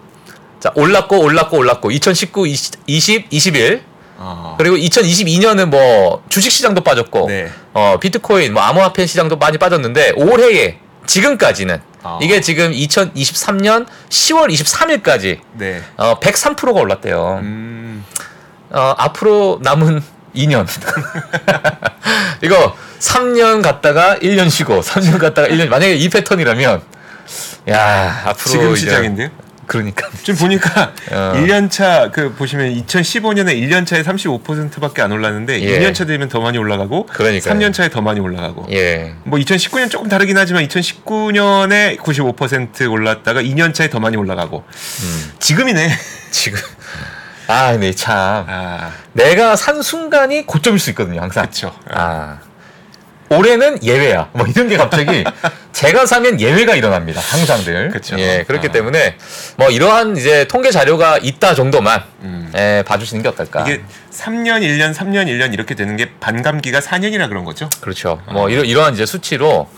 자 0.63 0.71
올랐고 0.77 1.19
올랐고 1.19 1.57
올랐고 1.57 1.91
2019, 1.91 2.47
20, 2.47 2.75
20 2.87 3.27
21 3.31 3.83
어. 4.17 4.55
그리고 4.57 4.77
2022년은 4.77 5.65
뭐 5.65 6.23
주식 6.29 6.53
시장도 6.53 6.83
빠졌고 6.83 7.27
네. 7.27 7.51
어, 7.73 7.97
비트코인, 8.01 8.55
뭐 8.55 8.63
암호화폐 8.63 9.05
시장도 9.07 9.39
많이 9.39 9.59
빠졌는데 9.59 10.13
올해에 10.15 10.79
지금까지는 11.05 11.81
아. 12.05 12.21
이게 12.23 12.41
지금 12.41 12.71
2023년 12.71 13.89
10월 14.09 14.53
23일까지 14.53 15.41
네. 15.55 15.83
어, 15.97 16.21
103%가 16.21 16.81
올랐대요. 16.81 17.41
음. 17.43 18.05
어, 18.71 18.95
앞으로 18.97 19.59
남은 19.63 20.01
2년. 20.37 20.69
이거 22.41 22.77
3년 23.01 23.65
갔다가 23.65 24.17
1년 24.19 24.49
쉬고 24.49 24.81
3년 24.81 25.19
갔다가 25.19 25.49
1년 25.49 25.67
만약에 25.67 25.97
이 25.97 26.09
패턴이라면 26.09 26.83
야, 27.71 28.23
앞으로 28.27 28.51
지금 28.51 28.77
시장인데요? 28.77 29.42
그러니까 29.67 30.09
지금 30.23 30.37
보니까 30.41 30.93
어. 31.11 31.33
1년차 31.37 32.13
그 32.13 32.33
보시면 32.35 32.75
2015년에 32.75 33.57
1년차에 33.61 34.03
35%밖에 34.05 35.03
안 35.03 35.13
올랐는데 35.13 35.61
예. 35.63 35.79
2년차 35.79 36.07
되면 36.07 36.29
더 36.29 36.41
많이 36.41 36.59
올라가고 36.59 37.07
그러니까요. 37.07 37.55
3년차에 37.55 37.91
더 37.91 38.01
많이 38.01 38.21
올라가고 38.21 38.67
예. 38.73 39.15
뭐 39.25 39.39
2019년 39.39 39.91
조금 39.91 40.09
다르긴 40.09 40.37
하지만 40.37 40.67
2019년에 40.67 41.99
95% 41.99 42.91
올랐다가 42.91 43.43
2년차에 43.43 43.91
더 43.91 44.01
많이 44.01 44.17
올라가고 44.17 44.65
음. 44.67 45.33
지금이네. 45.39 45.91
지금 46.31 46.59
아, 47.49 47.73
네, 47.73 47.93
참. 47.93 48.47
아, 48.49 48.93
내가 49.13 49.57
산 49.57 49.83
순간이 49.83 50.47
고점일 50.47 50.79
수 50.79 50.91
있거든요, 50.91 51.21
항상. 51.21 51.45
그쵸. 51.47 51.75
아. 51.91 52.39
올해는 53.37 53.83
예외야. 53.83 54.29
뭐 54.33 54.47
이런 54.47 54.69
게 54.69 54.77
갑자기 54.77 55.25
제가 55.73 56.07
사면 56.07 56.41
예외가 56.41 56.75
일어납니다. 56.75 57.21
항상들. 57.21 57.91
그쵸. 57.91 58.19
예, 58.19 58.45
그렇기 58.47 58.69
아. 58.69 58.73
때문에 58.73 59.17
뭐 59.57 59.71
이러한 59.71 60.17
이제 60.17 60.47
통계 60.47 60.71
자료가 60.71 61.19
있다 61.19 61.55
정도만 61.55 62.03
음. 62.23 62.53
예, 62.57 62.85
봐주시는 62.87 63.23
게 63.23 63.29
어떨까. 63.29 63.63
이게 63.63 63.83
3년 64.11 64.61
1년 64.61 64.95
3년 64.95 65.27
1년 65.27 65.53
이렇게 65.53 65.75
되는 65.75 65.97
게 65.97 66.11
반감기가 66.21 66.81
4년이라 66.81 67.29
그런 67.29 67.45
거죠. 67.45 67.69
그렇죠. 67.81 68.21
뭐 68.31 68.49
이러, 68.51 68.63
이러한 68.63 68.95
이제 68.95 69.07
수치로 69.07 69.69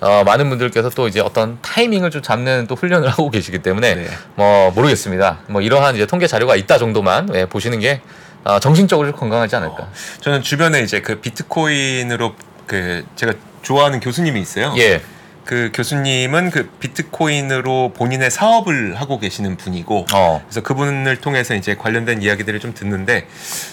어, 0.00 0.22
많은 0.24 0.50
분들께서 0.50 0.90
또 0.90 1.08
이제 1.08 1.20
어떤 1.20 1.58
타이밍을 1.62 2.10
좀 2.10 2.20
잡는 2.20 2.66
또 2.66 2.74
훈련을 2.74 3.08
하고 3.10 3.30
계시기 3.30 3.60
때문에 3.60 3.94
네. 3.94 4.08
뭐 4.34 4.70
모르겠습니다. 4.72 5.38
뭐 5.48 5.62
이러한 5.62 5.94
이제 5.94 6.06
통계 6.06 6.26
자료가 6.26 6.56
있다 6.56 6.78
정도만 6.78 7.30
예, 7.34 7.46
보시는 7.46 7.78
게 7.80 8.00
어, 8.44 8.58
정신적으로 8.58 9.08
좀 9.10 9.18
건강하지 9.18 9.56
않을까. 9.56 9.88
저는 10.20 10.42
주변에 10.42 10.80
이제 10.80 11.00
그 11.00 11.20
비트코인으로 11.20 12.34
그 12.66 13.04
제가 13.16 13.34
좋아하는 13.62 14.00
교수님이 14.00 14.40
있어요. 14.40 14.74
예. 14.78 15.00
그 15.44 15.70
교수님은 15.74 16.50
그 16.50 16.70
비트코인으로 16.80 17.92
본인의 17.94 18.30
사업을 18.30 18.98
하고 18.98 19.18
계시는 19.18 19.56
분이고 19.56 20.06
어. 20.14 20.42
그래서 20.44 20.62
그분을 20.62 21.20
통해서 21.20 21.54
이제 21.54 21.74
관련된 21.74 22.22
이야기들을 22.22 22.60
좀 22.60 22.72
듣는데 22.72 23.26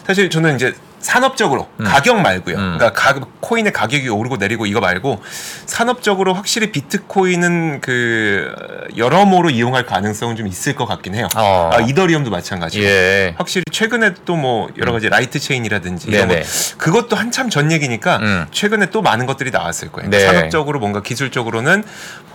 사실 0.05 0.29
저는 0.29 0.55
이제 0.55 0.73
산업적으로 1.01 1.67
음. 1.79 1.85
가격 1.85 2.21
말고요. 2.21 2.55
음. 2.57 2.77
그러니까 2.77 2.91
가, 2.93 3.19
코인의 3.39 3.73
가격이 3.73 4.09
오르고 4.09 4.37
내리고 4.37 4.65
이거 4.65 4.79
말고 4.79 5.21
산업적으로 5.65 6.33
확실히 6.33 6.71
비트코인은 6.71 7.81
그 7.81 8.53
여러모로 8.97 9.49
이용할 9.49 9.85
가능성은 9.85 10.35
좀 10.35 10.47
있을 10.47 10.75
것 10.75 10.85
같긴 10.85 11.15
해요. 11.15 11.27
어. 11.35 11.69
아, 11.73 11.79
이더리움도 11.79 12.29
마찬가지고. 12.29 12.83
예. 12.83 13.35
확실히 13.37 13.63
최근에 13.71 14.13
또 14.25 14.41
뭐 14.41 14.69
여러 14.79 14.91
가지 14.91 15.07
라이트 15.07 15.39
체인이라든지 15.39 16.07
이런 16.07 16.27
거 16.27 16.33
네네. 16.33 16.45
그것도 16.77 17.15
한참 17.15 17.49
전 17.51 17.71
얘기니까 17.71 18.17
음. 18.17 18.47
최근에 18.51 18.87
또 18.89 19.01
많은 19.03 19.27
것들이 19.27 19.51
나왔을 19.51 19.91
거예요. 19.91 20.09
네. 20.09 20.19
산업적으로 20.25 20.79
뭔가 20.79 21.03
기술적으로는 21.03 21.83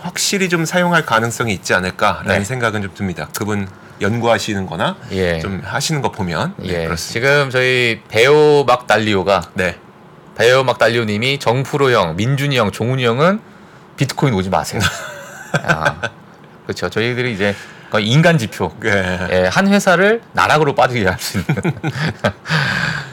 확실히 0.01 0.47
좀 0.47 0.63
사용할 0.63 1.05
가능성이 1.05 1.53
있지 1.53 1.73
않을까라는 1.73 2.39
네. 2.39 2.43
생각은 2.45 2.81
좀 2.81 2.91
듭니다. 2.95 3.27
그분 3.35 3.67
연구하시는 4.01 4.65
거나 4.65 4.95
예. 5.11 5.39
좀 5.39 5.61
하시는 5.63 6.01
거 6.01 6.11
보면 6.11 6.53
네, 6.57 6.67
예. 6.67 6.85
그렇습니다. 6.85 6.97
지금 7.13 7.49
저희 7.49 8.01
배우 8.07 8.63
막 8.65 8.87
달리오가 8.87 9.41
네. 9.53 9.75
배우 10.37 10.63
막 10.63 10.77
달리오 10.77 11.05
님이 11.05 11.39
정프로 11.39 11.91
형, 11.91 12.15
민준이 12.15 12.57
형, 12.57 12.71
종훈이 12.71 13.03
형은 13.05 13.39
비트코인 13.97 14.33
오지 14.35 14.49
마세요. 14.49 14.81
아, 15.63 15.95
그렇죠. 16.63 16.89
저희들이 16.89 17.33
이제 17.33 17.55
인간 17.99 18.37
지표. 18.37 18.71
네. 18.81 19.27
예, 19.31 19.49
한 19.51 19.67
회사를 19.67 20.21
나락으로 20.33 20.75
빠지게 20.75 21.07
할 21.07 21.17
수 21.19 21.39
있는. 21.39 21.55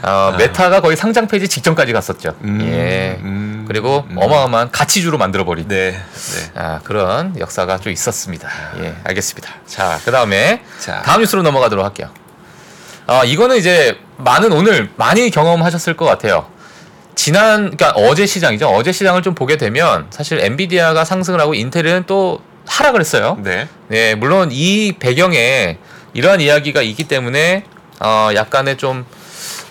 어, 0.06 0.34
메타가 0.36 0.80
거의 0.80 0.96
상장 0.96 1.26
폐지 1.26 1.48
직전까지 1.48 1.92
갔었죠. 1.92 2.34
음, 2.42 2.60
예. 2.62 3.18
음, 3.22 3.64
그리고 3.66 4.04
음. 4.10 4.16
어마어마한 4.18 4.70
가치주로 4.70 5.16
만들어버린. 5.16 5.66
네. 5.68 5.92
네. 5.92 6.50
아, 6.54 6.80
그런 6.84 7.38
역사가 7.38 7.78
좀 7.78 7.90
있었습니다. 7.90 8.48
예, 8.80 8.94
알겠습니다. 9.04 9.50
자, 9.66 9.98
그 10.04 10.10
다음에 10.10 10.62
자. 10.78 11.02
다음 11.02 11.20
뉴스로 11.20 11.42
넘어가도록 11.42 11.84
할게요. 11.84 12.10
아, 13.06 13.24
이거는 13.24 13.56
이제 13.56 13.98
많은 14.18 14.52
오늘 14.52 14.90
많이 14.96 15.30
경험하셨을 15.30 15.96
것 15.96 16.04
같아요. 16.04 16.46
지난, 17.14 17.74
그러니까 17.74 17.92
어제 17.92 18.26
시장이죠. 18.26 18.68
어제 18.68 18.92
시장을 18.92 19.22
좀 19.22 19.34
보게 19.34 19.56
되면 19.56 20.06
사실 20.10 20.38
엔비디아가 20.40 21.04
상승을 21.04 21.40
하고 21.40 21.54
인텔은 21.54 22.04
또 22.06 22.40
하락을 22.66 23.00
했어요. 23.00 23.38
네. 23.42 23.68
네, 23.88 24.14
물론 24.14 24.50
이 24.52 24.92
배경에 24.98 25.78
이러한 26.12 26.40
이야기가 26.40 26.82
있기 26.82 27.04
때문에 27.04 27.64
어, 28.00 28.30
약간의 28.34 28.76
좀 28.76 29.06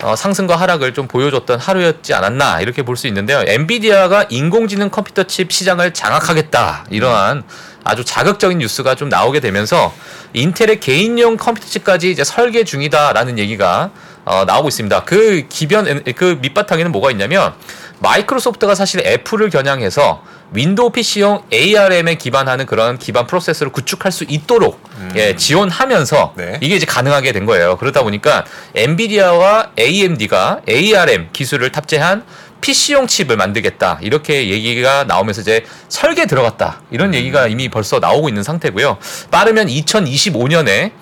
어, 0.04 0.14
상승과 0.14 0.56
하락을 0.56 0.92
좀 0.92 1.08
보여줬던 1.08 1.58
하루였지 1.58 2.12
않았나 2.12 2.60
이렇게 2.60 2.82
볼 2.82 2.94
수 2.94 3.08
있는데요. 3.08 3.42
엔비디아가 3.46 4.26
인공지능 4.28 4.90
컴퓨터 4.90 5.24
칩 5.24 5.50
시장을 5.50 5.92
장악하겠다 5.94 6.86
이러한 6.90 7.42
아주 7.82 8.04
자극적인 8.04 8.58
뉴스가 8.58 8.94
좀 8.94 9.08
나오게 9.08 9.40
되면서 9.40 9.92
인텔의 10.34 10.78
개인용 10.80 11.36
컴퓨터 11.36 11.66
칩까지 11.66 12.10
이제 12.10 12.22
설계 12.22 12.64
중이다라는 12.64 13.38
얘기가 13.38 13.90
어, 14.26 14.44
나오고 14.46 14.68
있습니다. 14.68 15.04
그 15.04 15.46
기변 15.48 16.02
그 16.14 16.38
밑바탕에는 16.40 16.92
뭐가 16.92 17.10
있냐면 17.10 17.54
마이크로소프트가 17.98 18.74
사실 18.74 19.00
애플을 19.06 19.50
겨냥해서 19.50 20.22
윈도우 20.52 20.90
PC용 20.90 21.42
ARM에 21.52 22.14
기반하는 22.16 22.66
그런 22.66 22.98
기반 22.98 23.26
프로세서를 23.26 23.72
구축할 23.72 24.12
수 24.12 24.24
있도록 24.24 24.80
예, 25.16 25.34
지원하면서 25.36 26.34
네. 26.36 26.58
이게 26.60 26.76
이제 26.76 26.86
가능하게 26.86 27.32
된 27.32 27.44
거예요. 27.46 27.76
그러다 27.76 28.02
보니까 28.02 28.44
엔비디아와 28.74 29.72
AMD가 29.78 30.60
ARM 30.68 31.28
기술을 31.32 31.72
탑재한 31.72 32.24
PC용 32.60 33.06
칩을 33.08 33.36
만들겠다 33.36 33.98
이렇게 34.00 34.48
얘기가 34.48 35.04
나오면서 35.04 35.42
이제 35.42 35.64
설계 35.88 36.24
들어갔다 36.26 36.80
이런 36.90 37.12
얘기가 37.14 37.46
이미 37.48 37.68
벌써 37.68 37.98
나오고 37.98 38.28
있는 38.28 38.42
상태고요. 38.42 38.98
빠르면 39.30 39.66
2025년에 39.66 40.92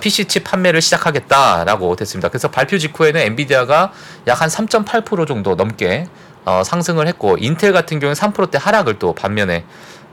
PC 0.00 0.24
칩 0.24 0.42
판매를 0.44 0.82
시작하겠다라고 0.82 1.94
됐습니다. 1.96 2.28
그래서 2.28 2.48
발표 2.48 2.78
직후에는 2.78 3.20
엔비디아가 3.20 3.92
약 4.26 4.42
한 4.42 4.48
3.8% 4.48 5.26
정도 5.26 5.54
넘게 5.54 6.06
어, 6.48 6.64
상승을 6.64 7.06
했고 7.06 7.36
인텔 7.38 7.72
같은 7.74 8.00
경우는 8.00 8.14
3%대 8.14 8.56
하락을 8.58 8.98
또 8.98 9.12
반면에 9.12 9.64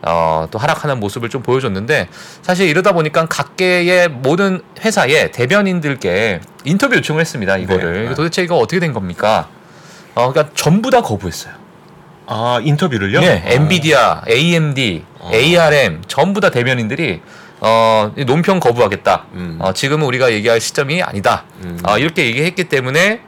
어, 0.01 0.48
또 0.51 0.60
하락하는 0.60 1.00
모습을 1.00 1.30
좀 1.30 1.42
보여줬는데 1.42 2.10
사실 2.42 2.68
이러다 2.68 2.92
보니까 2.92 3.25
각계의 3.27 4.10
모든 4.10 4.62
회사의 4.82 5.32
대변인들께 5.32 6.42
인터뷰 6.65 6.96
요청을 6.98 7.22
했습니다. 7.22 7.56
이거를 7.58 8.10
네. 8.10 8.15
도대체 8.15 8.44
이거 8.44 8.58
어떻게 8.58 8.82
된 8.82 8.92
겁니까? 8.92 9.48
어, 10.13 10.32
그러니까 10.32 10.54
전부 10.56 10.92
다 10.92 11.01
거부했어요. 11.01 11.54
아, 12.27 12.60
인터뷰를요? 12.62 13.22
네, 13.22 13.44
아. 13.46 13.50
엔비디아, 13.51 14.24
AMD, 14.30 15.06
어. 15.20 15.32
ARM 15.34 16.01
전부 16.08 16.42
다 16.42 16.50
대변인들이 16.50 17.22
어, 17.62 18.12
이 18.18 18.25
논평 18.25 18.60
거부하겠다. 18.60 19.25
음. 19.34 19.58
어, 19.60 19.72
지금은 19.72 20.06
우리가 20.06 20.34
얘기할 20.34 20.60
시점이 20.60 21.01
아니다. 21.01 21.46
음. 21.63 21.80
어, 21.88 21.98
이렇게 21.98 22.25
얘기했기 22.25 22.65
때문에 22.65 23.22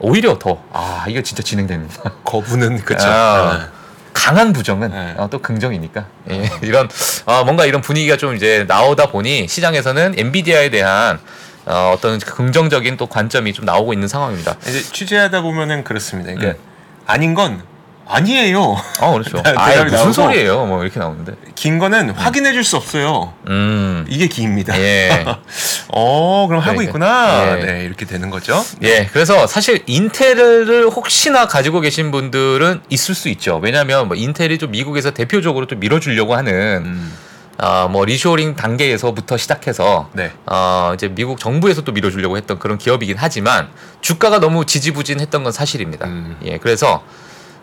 오히려 0.00 0.38
더 0.38 0.62
아, 0.72 1.04
이게 1.08 1.22
진짜 1.22 1.42
진행됩니다. 1.42 2.02
거부는 2.24 2.78
그쵸. 2.84 3.06
아. 3.08 3.68
강한 4.12 4.52
부정은 4.52 4.90
네. 4.90 5.14
어, 5.16 5.28
또 5.30 5.40
긍정이니까 5.40 6.06
예, 6.30 6.50
이런 6.62 6.88
어, 7.26 7.44
뭔가 7.44 7.64
이런 7.64 7.80
분위기가 7.80 8.16
좀 8.16 8.34
이제 8.34 8.64
나오다 8.66 9.06
보니 9.06 9.46
시장에서는 9.48 10.14
엔비디아에 10.18 10.68
대한 10.70 11.20
어, 11.64 11.94
어떤 11.94 12.18
긍정적인 12.18 12.96
또 12.96 13.06
관점이 13.06 13.52
좀 13.52 13.64
나오고 13.64 13.92
있는 13.92 14.08
상황입니다. 14.08 14.56
이제 14.66 14.82
취재하다 14.82 15.42
보면은 15.42 15.84
그렇습니다. 15.84 16.32
그러니까 16.34 16.58
음. 16.58 16.64
아닌 17.06 17.34
건 17.34 17.62
아니에요. 18.10 18.76
어 19.00 19.12
그렇죠. 19.12 19.42
아 19.56 19.84
무슨. 19.84 20.12
소리예요? 20.12 20.66
뭐 20.66 20.82
이렇게 20.82 20.98
나오는데. 21.00 21.32
긴 21.54 21.78
거는 21.78 22.10
확인해 22.10 22.52
줄 22.52 22.64
수 22.64 22.76
없어요. 22.76 23.32
음. 23.48 24.04
이게 24.08 24.26
기입니다. 24.26 24.78
예. 24.80 25.24
어, 25.92 26.46
그럼 26.46 26.60
하고 26.62 26.76
그러니까. 26.76 26.82
있구나. 26.84 27.58
예. 27.58 27.64
네, 27.64 27.84
이렇게 27.84 28.04
되는 28.06 28.30
거죠. 28.30 28.62
예, 28.82 29.06
그래서 29.12 29.46
사실 29.46 29.82
인텔을 29.86 30.88
혹시나 30.90 31.46
가지고 31.46 31.80
계신 31.80 32.10
분들은 32.10 32.82
있을 32.90 33.14
수 33.14 33.28
있죠. 33.30 33.58
왜냐하면 33.62 34.08
뭐 34.08 34.16
인텔이 34.16 34.58
좀 34.58 34.70
미국에서 34.70 35.10
대표적으로 35.12 35.66
좀 35.66 35.80
밀어주려고 35.80 36.34
하는 36.36 36.82
음, 36.84 37.12
아, 37.58 37.88
뭐 37.90 38.04
리쇼링 38.04 38.56
단계에서부터 38.56 39.36
시작해서 39.36 40.08
네. 40.12 40.32
어, 40.46 40.92
이제 40.94 41.08
미국 41.08 41.38
정부에서 41.40 41.82
또 41.82 41.92
밀어주려고 41.92 42.36
했던 42.36 42.58
그런 42.58 42.78
기업이긴 42.78 43.16
하지만 43.18 43.68
주가가 44.00 44.38
너무 44.40 44.64
지지부진했던 44.64 45.42
건 45.44 45.52
사실입니다. 45.52 46.06
음. 46.06 46.36
예, 46.44 46.58
그래서 46.58 47.02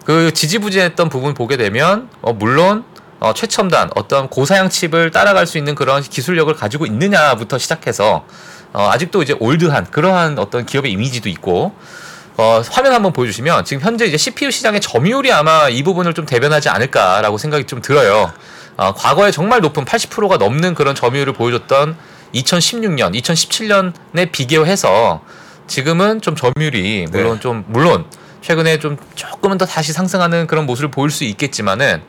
그 0.07 0.31
지지부진했던 0.31 1.09
부분 1.09 1.33
보게 1.33 1.57
되면 1.57 2.07
어, 2.21 2.31
물론 2.31 2.85
어, 3.19 3.33
최첨단 3.33 3.89
어떤 3.93 4.29
고사양 4.29 4.69
칩을 4.69 5.11
따라갈 5.11 5.45
수 5.45 5.57
있는 5.57 5.75
그런 5.75 6.01
기술력을 6.01 6.53
가지고 6.53 6.85
있느냐부터 6.85 7.57
시작해서 7.57 8.25
어, 8.71 8.89
아직도 8.89 9.21
이제 9.21 9.35
올드한 9.37 9.91
그러한 9.91 10.39
어떤 10.39 10.65
기업의 10.65 10.93
이미지도 10.93 11.27
있고 11.27 11.73
어, 12.37 12.61
화면 12.71 12.93
한번 12.93 13.11
보여주시면 13.11 13.65
지금 13.65 13.83
현재 13.83 14.05
이제 14.05 14.15
CPU 14.15 14.49
시장의 14.49 14.79
점유율이 14.79 15.29
아마 15.33 15.67
이 15.67 15.83
부분을 15.83 16.13
좀 16.13 16.25
대변하지 16.25 16.69
않을까라고 16.69 17.37
생각이 17.37 17.65
좀 17.65 17.81
들어요. 17.81 18.31
어, 18.77 18.93
과거에 18.93 19.31
정말 19.31 19.59
높은 19.59 19.83
80%가 19.83 20.37
넘는 20.37 20.73
그런 20.73 20.95
점유율을 20.95 21.33
보여줬던 21.33 21.97
2016년, 22.33 23.13
2017년에 23.13 24.31
비교해서 24.31 25.19
지금은 25.67 26.21
좀 26.21 26.33
점유율이 26.37 27.07
물론 27.11 27.33
네. 27.33 27.39
좀 27.41 27.65
물론 27.67 28.05
최근에 28.41 28.79
좀 28.79 28.97
조금은 29.15 29.57
더 29.57 29.65
다시 29.65 29.93
상승하는 29.93 30.47
그런 30.47 30.65
모습을 30.65 30.91
보일 30.91 31.09
수 31.11 31.23
있겠지만은 31.23 32.01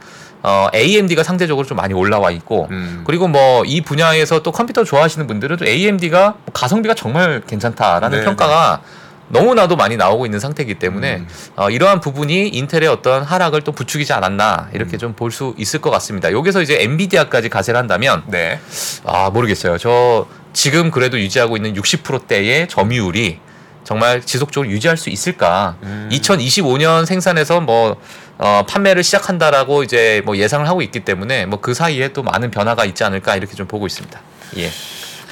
어, 0.42 0.68
AMD가 0.74 1.24
상대적으로 1.24 1.66
좀 1.66 1.76
많이 1.76 1.94
올라와 1.94 2.30
있고 2.30 2.68
음. 2.70 3.02
그리고 3.06 3.26
뭐 3.26 3.64
이 3.66 3.80
분야에서 3.80 4.42
또 4.42 4.52
컴퓨터 4.52 4.84
좋아하시는 4.84 5.26
분들은 5.26 5.56
또 5.56 5.66
AMD가 5.66 6.36
가성비가 6.52 6.94
정말 6.94 7.42
괜찮다라는 7.46 8.20
네, 8.20 8.24
평가가 8.24 8.82
너무나도 9.30 9.76
많이 9.76 9.96
나오고 9.96 10.24
있는 10.26 10.40
상태이기 10.40 10.76
때문에 10.76 11.16
음. 11.16 11.28
어, 11.56 11.70
이러한 11.70 12.00
부분이 12.00 12.48
인텔의 12.48 12.88
어떤 12.88 13.22
하락을 13.22 13.62
또 13.62 13.72
부추기지 13.72 14.12
않았나 14.12 14.70
이렇게 14.72 14.96
음. 14.96 14.98
좀볼 14.98 15.30
수 15.32 15.54
있을 15.58 15.80
것 15.80 15.90
같습니다. 15.90 16.32
여기서 16.32 16.62
이제 16.62 16.82
엔비디아까지 16.82 17.48
가세를 17.48 17.78
한다면 17.78 18.22
네. 18.26 18.58
아 19.04 19.30
모르겠어요. 19.30 19.76
저 19.78 20.26
지금 20.52 20.90
그래도 20.90 21.18
유지하고 21.20 21.56
있는 21.56 21.74
60%대의 21.74 22.68
점유율이 22.68 23.40
정말 23.88 24.20
지속적으로 24.20 24.70
유지할 24.70 24.98
수 24.98 25.08
있을까? 25.08 25.76
음. 25.82 26.10
2025년 26.12 27.06
생산에서 27.06 27.62
뭐 27.62 27.96
어, 28.36 28.62
판매를 28.68 29.02
시작한다라고 29.02 29.82
이제 29.82 30.20
뭐 30.26 30.36
예상을 30.36 30.68
하고 30.68 30.82
있기 30.82 31.00
때문에 31.06 31.46
뭐 31.46 31.58
그 31.62 31.72
사이에 31.72 32.08
또 32.12 32.22
많은 32.22 32.50
변화가 32.50 32.84
있지 32.84 33.02
않을까 33.04 33.36
이렇게 33.36 33.54
좀 33.54 33.66
보고 33.66 33.86
있습니다. 33.86 34.20
예. 34.58 34.70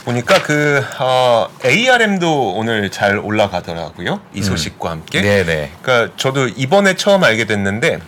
보니까 0.06 0.42
그 0.42 0.82
어, 0.98 1.48
ARM도 1.66 2.54
오늘 2.54 2.90
잘 2.90 3.18
올라가더라고요. 3.18 4.20
이 4.32 4.42
소식과 4.42 4.90
함께. 4.90 5.18
음. 5.20 5.22
네네. 5.22 5.72
그러니까 5.82 6.14
저도 6.16 6.48
이번에 6.48 6.96
처음 6.96 7.24
알게 7.24 7.44
됐는데 7.44 7.98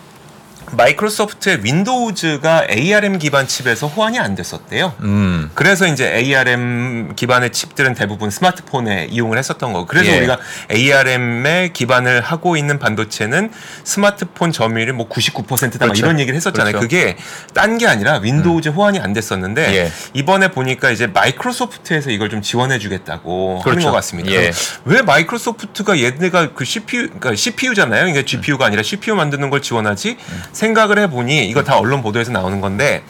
마이크로소프트의 0.72 1.64
윈도우즈가 1.64 2.66
ARM 2.70 3.18
기반 3.18 3.46
칩에서 3.46 3.86
호환이 3.86 4.18
안 4.18 4.34
됐었대요. 4.34 4.94
음. 5.00 5.50
그래서 5.54 5.86
이제 5.86 6.14
ARM 6.14 7.14
기반의 7.16 7.50
칩들은 7.52 7.94
대부분 7.94 8.30
스마트폰에 8.30 9.06
이용을 9.10 9.38
했었던 9.38 9.72
거고. 9.72 9.86
그래서 9.86 10.12
예. 10.12 10.18
우리가 10.18 10.38
ARM에 10.70 11.70
기반을 11.72 12.20
하고 12.20 12.56
있는 12.56 12.78
반도체는 12.78 13.50
스마트폰 13.84 14.52
점유율이 14.52 14.92
뭐 14.92 15.08
99%다 15.08 15.86
막 15.86 15.92
그렇죠. 15.92 16.04
이런 16.04 16.20
얘기를 16.20 16.36
했었잖아요. 16.36 16.72
그렇죠. 16.72 16.86
그게 16.86 17.16
딴 17.54 17.78
게 17.78 17.86
아니라 17.86 18.18
윈도우즈 18.18 18.70
호환이 18.70 18.98
안 18.98 19.12
됐었는데 19.12 19.74
예. 19.76 19.92
이번에 20.12 20.50
보니까 20.50 20.90
이제 20.90 21.06
마이크로소프트에서 21.06 22.10
이걸 22.10 22.28
좀 22.28 22.42
지원해 22.42 22.78
주겠다고 22.78 23.60
하는 23.60 23.62
그렇죠. 23.62 23.88
것 23.88 23.92
같습니다. 23.94 24.32
예. 24.32 24.50
왜 24.84 25.02
마이크로소프트가 25.02 26.00
얘네가 26.00 26.54
그 26.54 26.64
CPU, 26.64 27.06
그러니까 27.06 27.34
CPU잖아요. 27.34 28.00
그러니까 28.02 28.24
GPU가 28.24 28.66
아니라 28.66 28.82
CPU 28.82 29.14
만드는 29.14 29.50
걸 29.50 29.62
지원하지? 29.62 30.16
생각을 30.62 30.98
해보니 30.98 31.46
이거 31.48 31.62
다 31.62 31.78
언론 31.78 32.02
보도에서 32.02 32.32
나오는 32.32 32.60
건데 32.60 33.04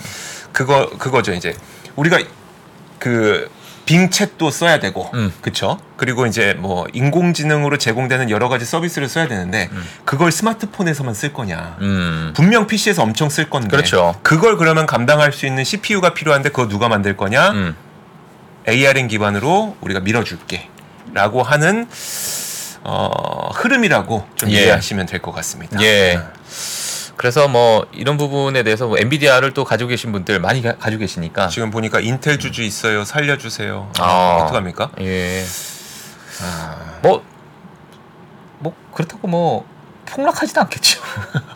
그거 0.53 0.91
그거죠 0.99 1.33
이제 1.33 1.55
우리가 1.97 2.19
그 2.99 3.51
빙챗도 3.87 4.51
써야 4.51 4.81
되고, 4.81 5.11
음. 5.15 5.33
그쵸? 5.41 5.79
그리고 5.97 6.27
이제 6.27 6.55
뭐 6.59 6.87
인공지능으로 6.93 7.79
제공되는 7.79 8.29
여러 8.29 8.51
가지 8.51 8.67
서비스를 8.67 9.09
써야 9.09 9.27
되는데 9.29 9.71
그걸 10.05 10.31
스마트폰에서만 10.31 11.15
쓸 11.15 11.33
거냐? 11.33 11.79
음. 11.81 12.33
분명 12.37 12.67
PC에서 12.67 13.03
엄청 13.03 13.31
쓸 13.31 13.49
건데, 13.49 13.69
그렇죠. 13.69 14.15
그걸 14.23 14.59
그러면 14.59 14.85
감당할 14.85 15.33
수 15.33 15.47
있는 15.47 15.65
CPU가 15.65 16.13
필요한데 16.13 16.51
그거 16.51 16.69
누가 16.69 16.91
만들 16.91 17.17
거냐? 17.17 17.51
음. 17.53 17.75
ARM 18.69 19.09
기반으로 19.09 19.79
우리가 19.81 20.01
밀어줄게.라고 20.01 21.43
하는 21.43 21.89
어, 22.85 23.49
흐름이라고 23.55 24.27
좀 24.37 24.51
예. 24.51 24.65
이해하시면 24.65 25.07
될 25.07 25.23
것 25.23 25.33
같습니다. 25.33 25.81
예. 25.81 26.21
그래서 27.19 27.49
뭐 27.49 27.85
이런 27.93 28.17
부분에 28.17 28.63
대해서 28.63 28.87
뭐 28.87 28.97
엔비디아를 28.97 29.53
또 29.53 29.65
가지고 29.65 29.89
계신 29.89 30.13
분들 30.13 30.41
많이 30.41 30.63
가, 30.63 30.75
지고 30.89 31.01
계시니까 31.01 31.49
지금 31.49 31.71
보니까 31.71 32.01
인텔 32.01 32.39
주주 32.39 32.63
있어요. 32.63 33.05
살려주세요. 33.05 33.91
아. 33.99 34.45
어떡합니까? 34.45 34.93
예. 35.01 35.45
아, 36.43 36.99
뭐, 37.03 37.23
뭐, 38.61 38.75
그렇다고 38.95 39.27
뭐, 39.27 39.67
폭락하지도 40.07 40.61
않겠죠. 40.63 41.01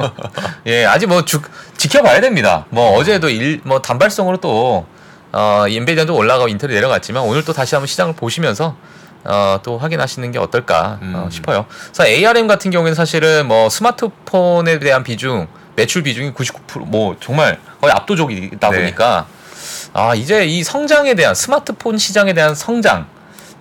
예, 0.66 0.84
아직 0.84 1.06
뭐, 1.06 1.24
주, 1.24 1.40
지켜봐야 1.76 2.20
됩니다. 2.20 2.66
뭐, 2.70 2.96
어제도 2.96 3.28
일, 3.28 3.60
뭐, 3.64 3.80
단발성으로 3.80 4.38
또, 4.38 4.86
어, 5.32 5.64
인베디아도 5.68 6.14
올라가고 6.14 6.48
인텔이 6.48 6.74
내려갔지만, 6.74 7.22
오늘 7.22 7.44
또 7.44 7.52
다시 7.52 7.74
한번 7.74 7.86
시장을 7.86 8.14
보시면서, 8.14 8.76
어, 9.24 9.60
또 9.62 9.78
확인하시는 9.78 10.32
게 10.32 10.38
어떨까 10.40 10.98
어, 11.00 11.24
음. 11.24 11.30
싶어요. 11.30 11.66
그래서 11.92 12.06
ARM 12.06 12.48
같은 12.48 12.72
경우에는 12.72 12.94
사실은 12.94 13.46
뭐, 13.46 13.68
스마트폰에 13.70 14.80
대한 14.80 15.04
비중, 15.04 15.46
매출 15.76 16.02
비중이 16.02 16.32
99%, 16.32 16.86
뭐, 16.86 17.16
정말 17.20 17.58
거의 17.80 17.92
압도적이다 17.92 18.70
네. 18.70 18.76
보니까, 18.76 19.26
아, 19.92 20.14
이제 20.14 20.44
이 20.44 20.62
성장에 20.62 21.14
대한, 21.14 21.34
스마트폰 21.34 21.98
시장에 21.98 22.34
대한 22.34 22.54
성장, 22.54 23.06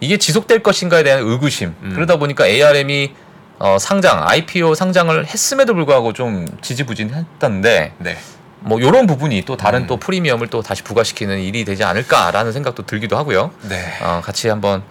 이게 0.02 0.18
지속될 0.18 0.64
것인가에 0.64 1.04
대한 1.04 1.22
의구심. 1.22 1.76
음. 1.82 1.92
그러다 1.94 2.18
보니까 2.18 2.48
ARM이 2.48 3.14
어, 3.60 3.78
상장, 3.80 4.28
IPO 4.28 4.74
상장을 4.74 5.26
했음에도 5.28 5.76
불구하고 5.76 6.14
좀 6.14 6.48
지지부진했던데 6.62 7.94
네. 8.00 8.18
뭐 8.62 8.80
이런 8.80 9.06
부분이 9.06 9.44
또 9.46 9.56
다른 9.56 9.84
음. 9.84 9.88
또 9.88 9.98
프리미엄을 9.98 10.48
또 10.48 10.64
다시 10.64 10.82
부과시키는 10.82 11.40
일이 11.40 11.64
되지 11.64 11.84
않을까라는 11.84 12.52
생각도 12.54 12.88
들기도 12.88 13.18
하고요. 13.18 13.52
네. 13.70 13.84
어, 14.02 14.22
같이 14.24 14.50
한번 14.50 14.82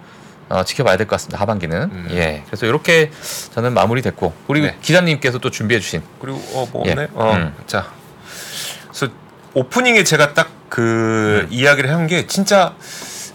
어, 0.50 0.64
지켜봐야 0.64 0.96
될 0.96 1.06
것 1.06 1.12
같습니다. 1.14 1.38
하반기는 1.40 1.82
음. 1.82 2.08
예. 2.10 2.42
그래서 2.46 2.66
이렇게 2.66 3.10
저는 3.54 3.72
마무리됐고 3.72 4.32
우리 4.48 4.60
네. 4.62 4.76
기자님께서 4.82 5.38
또 5.38 5.50
준비해 5.50 5.80
주신 5.80 6.02
그리고 6.20 6.38
어, 6.52 6.68
뭐 6.72 6.82
예. 6.86 6.90
없네. 6.90 7.08
어, 7.14 7.32
음. 7.34 7.54
자. 7.66 7.86
그래서 8.88 9.08
오프닝에 9.54 10.02
제가 10.04 10.34
딱그 10.34 11.46
음. 11.46 11.48
이야기를 11.50 11.90
한 11.90 12.06
게 12.08 12.26
진짜 12.26 12.74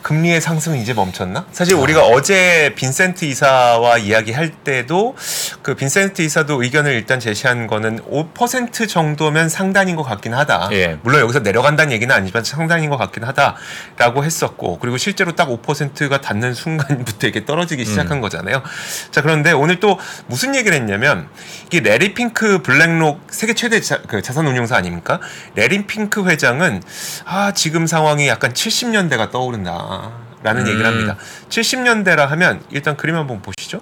금리의 0.05 0.39
상승은 0.39 0.77
이제 0.77 0.93
멈췄나? 0.93 1.39
아. 1.39 1.45
사실 1.51 1.73
우리가 1.73 2.05
어제 2.05 2.73
빈센트 2.75 3.25
이사와 3.25 3.97
이야기할 3.97 4.51
때도 4.63 5.15
그 5.63 5.73
빈센트 5.73 6.21
이사도 6.21 6.61
의견을 6.61 6.91
일단 6.93 7.19
제시한 7.19 7.65
거는 7.65 8.01
5% 8.03 8.87
정도면 8.87 9.49
상단인 9.49 9.95
것 9.95 10.03
같긴 10.03 10.35
하다. 10.35 10.69
예. 10.73 10.99
물론 11.01 11.21
여기서 11.21 11.39
내려간다는 11.39 11.91
얘기는 11.91 12.13
아니지만 12.13 12.43
상단인 12.43 12.91
것 12.91 12.97
같긴 12.97 13.23
하다라고 13.23 14.23
했었고 14.23 14.77
그리고 14.77 14.97
실제로 14.97 15.31
딱 15.31 15.49
5%가 15.49 16.21
닿는 16.21 16.53
순간부터 16.53 17.25
이렇게 17.25 17.43
떨어지기 17.43 17.81
음. 17.81 17.85
시작한 17.85 18.21
거잖아요. 18.21 18.61
자 19.09 19.23
그런데 19.23 19.53
오늘 19.53 19.79
또 19.79 19.99
무슨 20.27 20.53
얘기를 20.53 20.77
했냐면 20.77 21.27
이게 21.65 21.79
래리 21.79 22.13
핑크 22.13 22.61
블랙록 22.61 23.21
세계 23.31 23.55
최대 23.55 23.81
자, 23.81 24.03
그 24.07 24.21
자산운용사 24.21 24.75
아닙니까? 24.75 25.19
래리 25.55 25.87
핑크 25.87 26.27
회장은 26.27 26.83
아 27.25 27.53
지금 27.53 27.87
상황이 27.87 28.27
약간 28.27 28.53
70년대가 28.53 29.31
떠오른다. 29.31 29.94
아 29.95 30.11
라는 30.43 30.63
음. 30.63 30.67
얘기를 30.67 30.85
합니다. 30.85 31.17
70년대라 31.49 32.27
하면 32.27 32.61
일단 32.71 32.97
그림 32.97 33.15
한번 33.15 33.41
보시죠. 33.41 33.79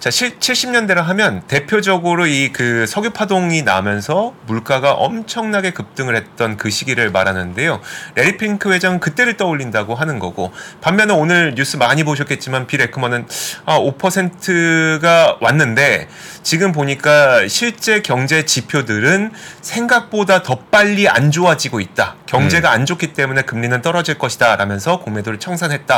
자, 0.00 0.10
70년대라 0.10 1.02
하면 1.02 1.42
대표적으로 1.46 2.26
이 2.26 2.50
그 2.52 2.86
석유 2.86 3.10
파동이 3.10 3.62
나면서 3.62 4.34
물가가 4.46 4.92
엄청나게 4.92 5.72
급등을 5.72 6.16
했던 6.16 6.56
그 6.56 6.68
시기를 6.70 7.10
말하는데요. 7.10 7.80
래리 8.14 8.36
핑크 8.36 8.72
회장은 8.72 9.00
그때를 9.00 9.36
떠올린다고 9.36 9.94
하는 9.94 10.18
거고 10.18 10.52
반면에 10.80 11.12
오늘 11.12 11.54
뉴스 11.54 11.76
많이 11.76 12.04
보셨겠지만 12.04 12.66
빌 12.66 12.80
애크먼은 12.82 13.26
아, 13.64 13.78
5%가 13.78 15.38
왔는데 15.40 16.08
지금 16.42 16.72
보니까 16.72 17.48
실제 17.48 18.00
경제 18.02 18.44
지표들은 18.44 19.32
생각보다 19.60 20.42
더 20.42 20.58
빨리 20.70 21.08
안 21.08 21.30
좋아지고 21.30 21.80
있다. 21.80 22.16
경제가 22.26 22.70
안 22.70 22.86
좋기 22.86 23.12
때문에 23.12 23.42
금리는 23.42 23.80
떨어질 23.82 24.18
것이다. 24.18 24.56
라면서 24.56 25.00
공매도를 25.00 25.38
청산했다 25.38 25.89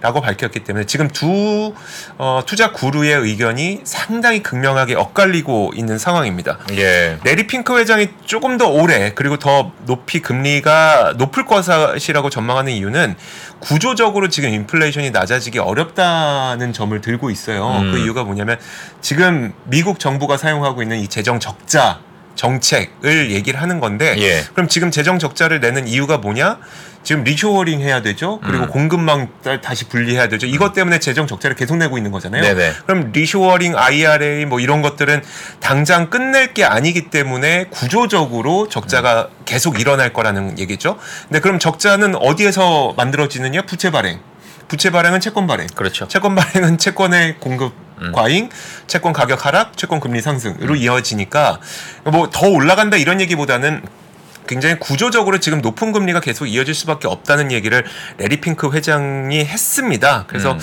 라고 0.00 0.20
밝혔기 0.20 0.60
때문에 0.60 0.86
지금 0.86 1.08
두 1.08 1.74
어, 2.18 2.42
투자 2.46 2.72
구루의 2.72 3.14
의견이 3.14 3.80
상당히 3.84 4.42
극명하게 4.42 4.94
엇갈리고 4.94 5.72
있는 5.74 5.98
상황입니다. 5.98 6.58
예. 6.72 7.18
레리 7.24 7.46
핑크 7.46 7.78
회장이 7.78 8.08
조금 8.26 8.58
더 8.58 8.68
오래 8.68 9.12
그리고 9.14 9.38
더 9.38 9.72
높이 9.86 10.20
금리가 10.20 11.14
높을 11.16 11.46
것이라고 11.46 12.30
전망하는 12.30 12.72
이유는 12.72 13.16
구조적으로 13.60 14.28
지금 14.28 14.50
인플레이션이 14.50 15.10
낮아지기 15.10 15.58
어렵다는 15.58 16.72
점을 16.72 16.98
들고 17.00 17.30
있어요. 17.30 17.80
음. 17.80 17.92
그 17.92 17.98
이유가 17.98 18.24
뭐냐면 18.24 18.58
지금 19.00 19.52
미국 19.64 19.98
정부가 19.98 20.36
사용하고 20.36 20.82
있는 20.82 20.98
이 20.98 21.08
재정 21.08 21.40
적자 21.40 22.00
정책을 22.38 23.32
얘기를 23.32 23.60
하는 23.60 23.80
건데 23.80 24.14
예. 24.18 24.44
그럼 24.54 24.68
지금 24.68 24.90
재정 24.92 25.18
적자를 25.18 25.60
내는 25.60 25.88
이유가 25.88 26.18
뭐냐? 26.18 26.58
지금 27.02 27.24
리쇼어링 27.24 27.80
해야 27.80 28.00
되죠. 28.00 28.38
그리고 28.44 28.64
음. 28.64 28.68
공급망 28.68 29.28
다시 29.62 29.88
분리해야 29.88 30.28
되죠. 30.28 30.46
이것 30.46 30.72
때문에 30.72 31.00
재정 31.00 31.26
적자를 31.26 31.56
계속 31.56 31.76
내고 31.76 31.96
있는 31.96 32.12
거잖아요. 32.12 32.42
네네. 32.42 32.72
그럼 32.86 33.10
리쇼어링, 33.12 33.76
IRA 33.76 34.44
뭐 34.46 34.60
이런 34.60 34.82
것들은 34.82 35.22
당장 35.60 36.10
끝낼 36.10 36.54
게 36.54 36.64
아니기 36.64 37.10
때문에 37.10 37.64
구조적으로 37.70 38.68
적자가 38.68 39.28
계속 39.44 39.80
일어날 39.80 40.12
거라는 40.12 40.58
얘기죠. 40.58 40.98
근데 41.28 41.40
그럼 41.40 41.58
적자는 41.58 42.14
어디에서 42.14 42.94
만들어지느냐? 42.96 43.62
부채 43.62 43.90
발행. 43.90 44.20
부채 44.68 44.90
발행은 44.90 45.20
채권 45.20 45.46
발행. 45.46 45.66
그렇죠. 45.74 46.06
채권 46.08 46.34
발행은 46.34 46.78
채권의 46.78 47.38
공급 47.40 47.87
음. 48.02 48.12
과잉, 48.12 48.48
채권 48.86 49.12
가격 49.12 49.44
하락, 49.46 49.76
채권 49.76 50.00
금리 50.00 50.20
상승으로 50.20 50.76
이어지니까 50.76 51.60
뭐 52.04 52.28
더 52.30 52.48
올라간다 52.48 52.96
이런 52.96 53.20
얘기보다는 53.20 53.82
굉장히 54.46 54.78
구조적으로 54.78 55.38
지금 55.40 55.60
높은 55.60 55.92
금리가 55.92 56.20
계속 56.20 56.46
이어질 56.46 56.74
수밖에 56.74 57.06
없다는 57.06 57.52
얘기를 57.52 57.84
레리 58.16 58.40
핑크 58.40 58.70
회장이 58.72 59.44
했습니다. 59.44 60.24
그래서 60.26 60.52
음. 60.52 60.58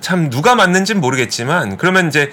참 0.00 0.28
누가 0.28 0.54
맞는지는 0.54 1.00
모르겠지만 1.00 1.78
그러면 1.78 2.08
이제 2.08 2.30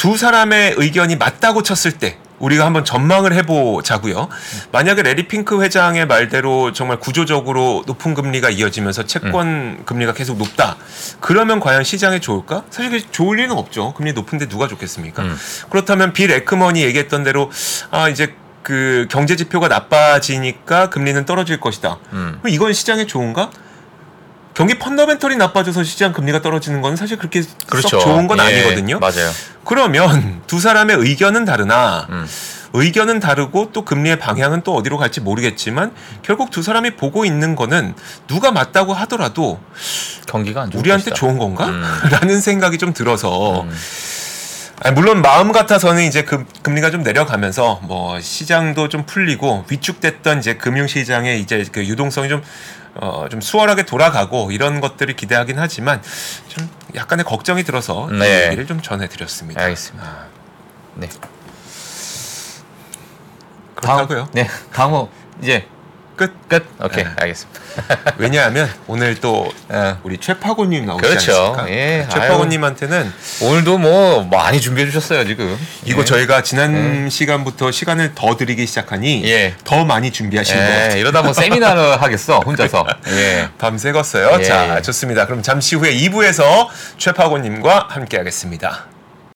두 0.00 0.16
사람의 0.16 0.76
의견이 0.78 1.16
맞다고 1.16 1.62
쳤을 1.62 1.92
때 1.92 2.16
우리가 2.38 2.64
한번 2.64 2.86
전망을 2.86 3.34
해보자고요. 3.34 4.30
만약에 4.72 5.02
레리 5.02 5.28
핑크 5.28 5.62
회장의 5.62 6.06
말대로 6.06 6.72
정말 6.72 6.98
구조적으로 6.98 7.84
높은 7.86 8.14
금리가 8.14 8.48
이어지면서 8.48 9.04
채권 9.04 9.84
금리가 9.84 10.14
계속 10.14 10.38
높다. 10.38 10.78
그러면 11.20 11.60
과연 11.60 11.84
시장에 11.84 12.18
좋을까? 12.18 12.64
사실 12.70 13.02
좋을 13.10 13.36
리는 13.36 13.54
없죠. 13.54 13.92
금리 13.92 14.14
높은데 14.14 14.48
누가 14.48 14.68
좋겠습니까? 14.68 15.22
음. 15.22 15.36
그렇다면 15.68 16.14
빌 16.14 16.30
에크먼이 16.30 16.82
얘기했던 16.82 17.22
대로 17.22 17.50
아 17.90 18.08
이제 18.08 18.34
그 18.62 19.06
경제 19.10 19.36
지표가 19.36 19.68
나빠지니까 19.68 20.88
금리는 20.88 21.26
떨어질 21.26 21.60
것이다. 21.60 21.98
음. 22.14 22.38
그럼 22.40 22.54
이건 22.54 22.72
시장에 22.72 23.04
좋은가? 23.04 23.50
경기 24.60 24.78
펀더멘털이 24.78 25.36
나빠져서 25.36 25.84
시장 25.84 26.12
금리가 26.12 26.42
떨어지는 26.42 26.82
건 26.82 26.94
사실 26.94 27.16
그렇게 27.16 27.42
그렇죠. 27.66 27.88
썩 27.88 28.00
좋은 28.00 28.26
건 28.26 28.36
예, 28.40 28.42
아니거든요. 28.42 28.98
맞아요. 28.98 29.30
그러면 29.64 30.42
두 30.46 30.60
사람의 30.60 30.96
의견은 30.98 31.46
다르나 31.46 32.06
음. 32.10 32.26
의견은 32.74 33.20
다르고 33.20 33.70
또 33.72 33.86
금리의 33.86 34.18
방향은 34.18 34.60
또 34.60 34.74
어디로 34.74 34.98
갈지 34.98 35.22
모르겠지만 35.22 35.92
결국 36.20 36.50
두 36.50 36.62
사람이 36.62 36.96
보고 36.96 37.24
있는 37.24 37.56
거는 37.56 37.94
누가 38.28 38.52
맞다고 38.52 38.92
하더라도 38.92 39.58
경기가 40.26 40.60
안 40.60 40.70
좋을 40.70 40.80
우리한테 40.80 41.04
것이다. 41.04 41.16
좋은 41.16 41.38
건가? 41.38 41.64
음. 41.64 41.82
라는 42.12 42.42
생각이 42.42 42.76
좀 42.76 42.92
들어서 42.92 43.62
음. 43.62 43.74
아니, 44.82 44.94
물론 44.94 45.20
마음 45.20 45.52
같아서는 45.52 46.04
이제 46.04 46.22
금, 46.22 46.46
금리가 46.62 46.90
좀 46.90 47.02
내려가면서 47.02 47.80
뭐 47.82 48.20
시장도 48.20 48.88
좀 48.88 49.04
풀리고 49.04 49.64
위축됐던 49.70 50.38
이제 50.38 50.54
금융 50.54 50.86
시장의 50.86 51.40
이제 51.40 51.64
그 51.72 51.86
유동성이 51.86 52.28
좀 52.28 52.42
어, 52.96 53.26
좀 53.30 53.40
수월하게 53.40 53.84
돌아가고 53.84 54.50
이런 54.52 54.80
것들을 54.80 55.14
기대하긴 55.16 55.58
하지만 55.58 56.02
좀 56.48 56.68
약간의 56.94 57.24
걱정이 57.24 57.62
들어서 57.64 58.08
이 58.10 58.18
네. 58.18 58.46
얘기를 58.46 58.66
좀 58.66 58.82
전해드렸습니다. 58.82 59.60
알겠습니다. 59.62 60.06
아, 60.06 60.26
네. 60.94 61.08
그렇다고요. 63.74 64.28
네. 64.32 64.48
다음 64.72 65.06
이제 65.42 65.66
끝. 66.20 66.48
끝. 66.48 66.66
오케이. 66.84 67.04
네. 67.04 67.10
알겠습니다. 67.16 67.60
왜냐하면 68.18 68.70
오늘 68.86 69.14
또 69.22 69.50
어. 69.70 69.98
우리 70.02 70.18
최파고님 70.18 70.84
나오시지 70.84 71.08
그렇죠. 71.08 71.32
않습니까? 71.56 71.70
예, 71.70 72.06
최파고님한테는 72.12 73.10
오늘도 73.40 73.78
뭐 73.78 74.24
많이 74.24 74.60
준비해 74.60 74.86
주셨어요 74.86 75.24
지금. 75.26 75.56
이거 75.86 76.02
예. 76.02 76.04
저희가 76.04 76.42
지난 76.42 77.08
시간부터 77.08 77.70
시간을 77.70 78.12
더 78.14 78.36
드리기 78.36 78.66
시작하니 78.66 79.24
예. 79.30 79.54
더 79.64 79.86
많이 79.86 80.12
준비하신 80.12 80.56
것 80.56 80.60
같아요. 80.60 80.96
예, 80.96 81.00
이러다 81.00 81.22
뭐 81.22 81.32
세미나를 81.32 82.02
하겠어 82.02 82.40
혼자서. 82.40 82.84
예. 83.12 83.48
밤새 83.56 83.92
갔어요. 83.92 84.36
예. 84.40 84.44
자, 84.44 84.82
좋습니다. 84.82 85.24
그럼 85.24 85.42
잠시 85.42 85.74
후에 85.76 85.94
2부에서 85.96 86.68
최파고님과 86.98 87.86
함께하겠습니다. 87.88 88.84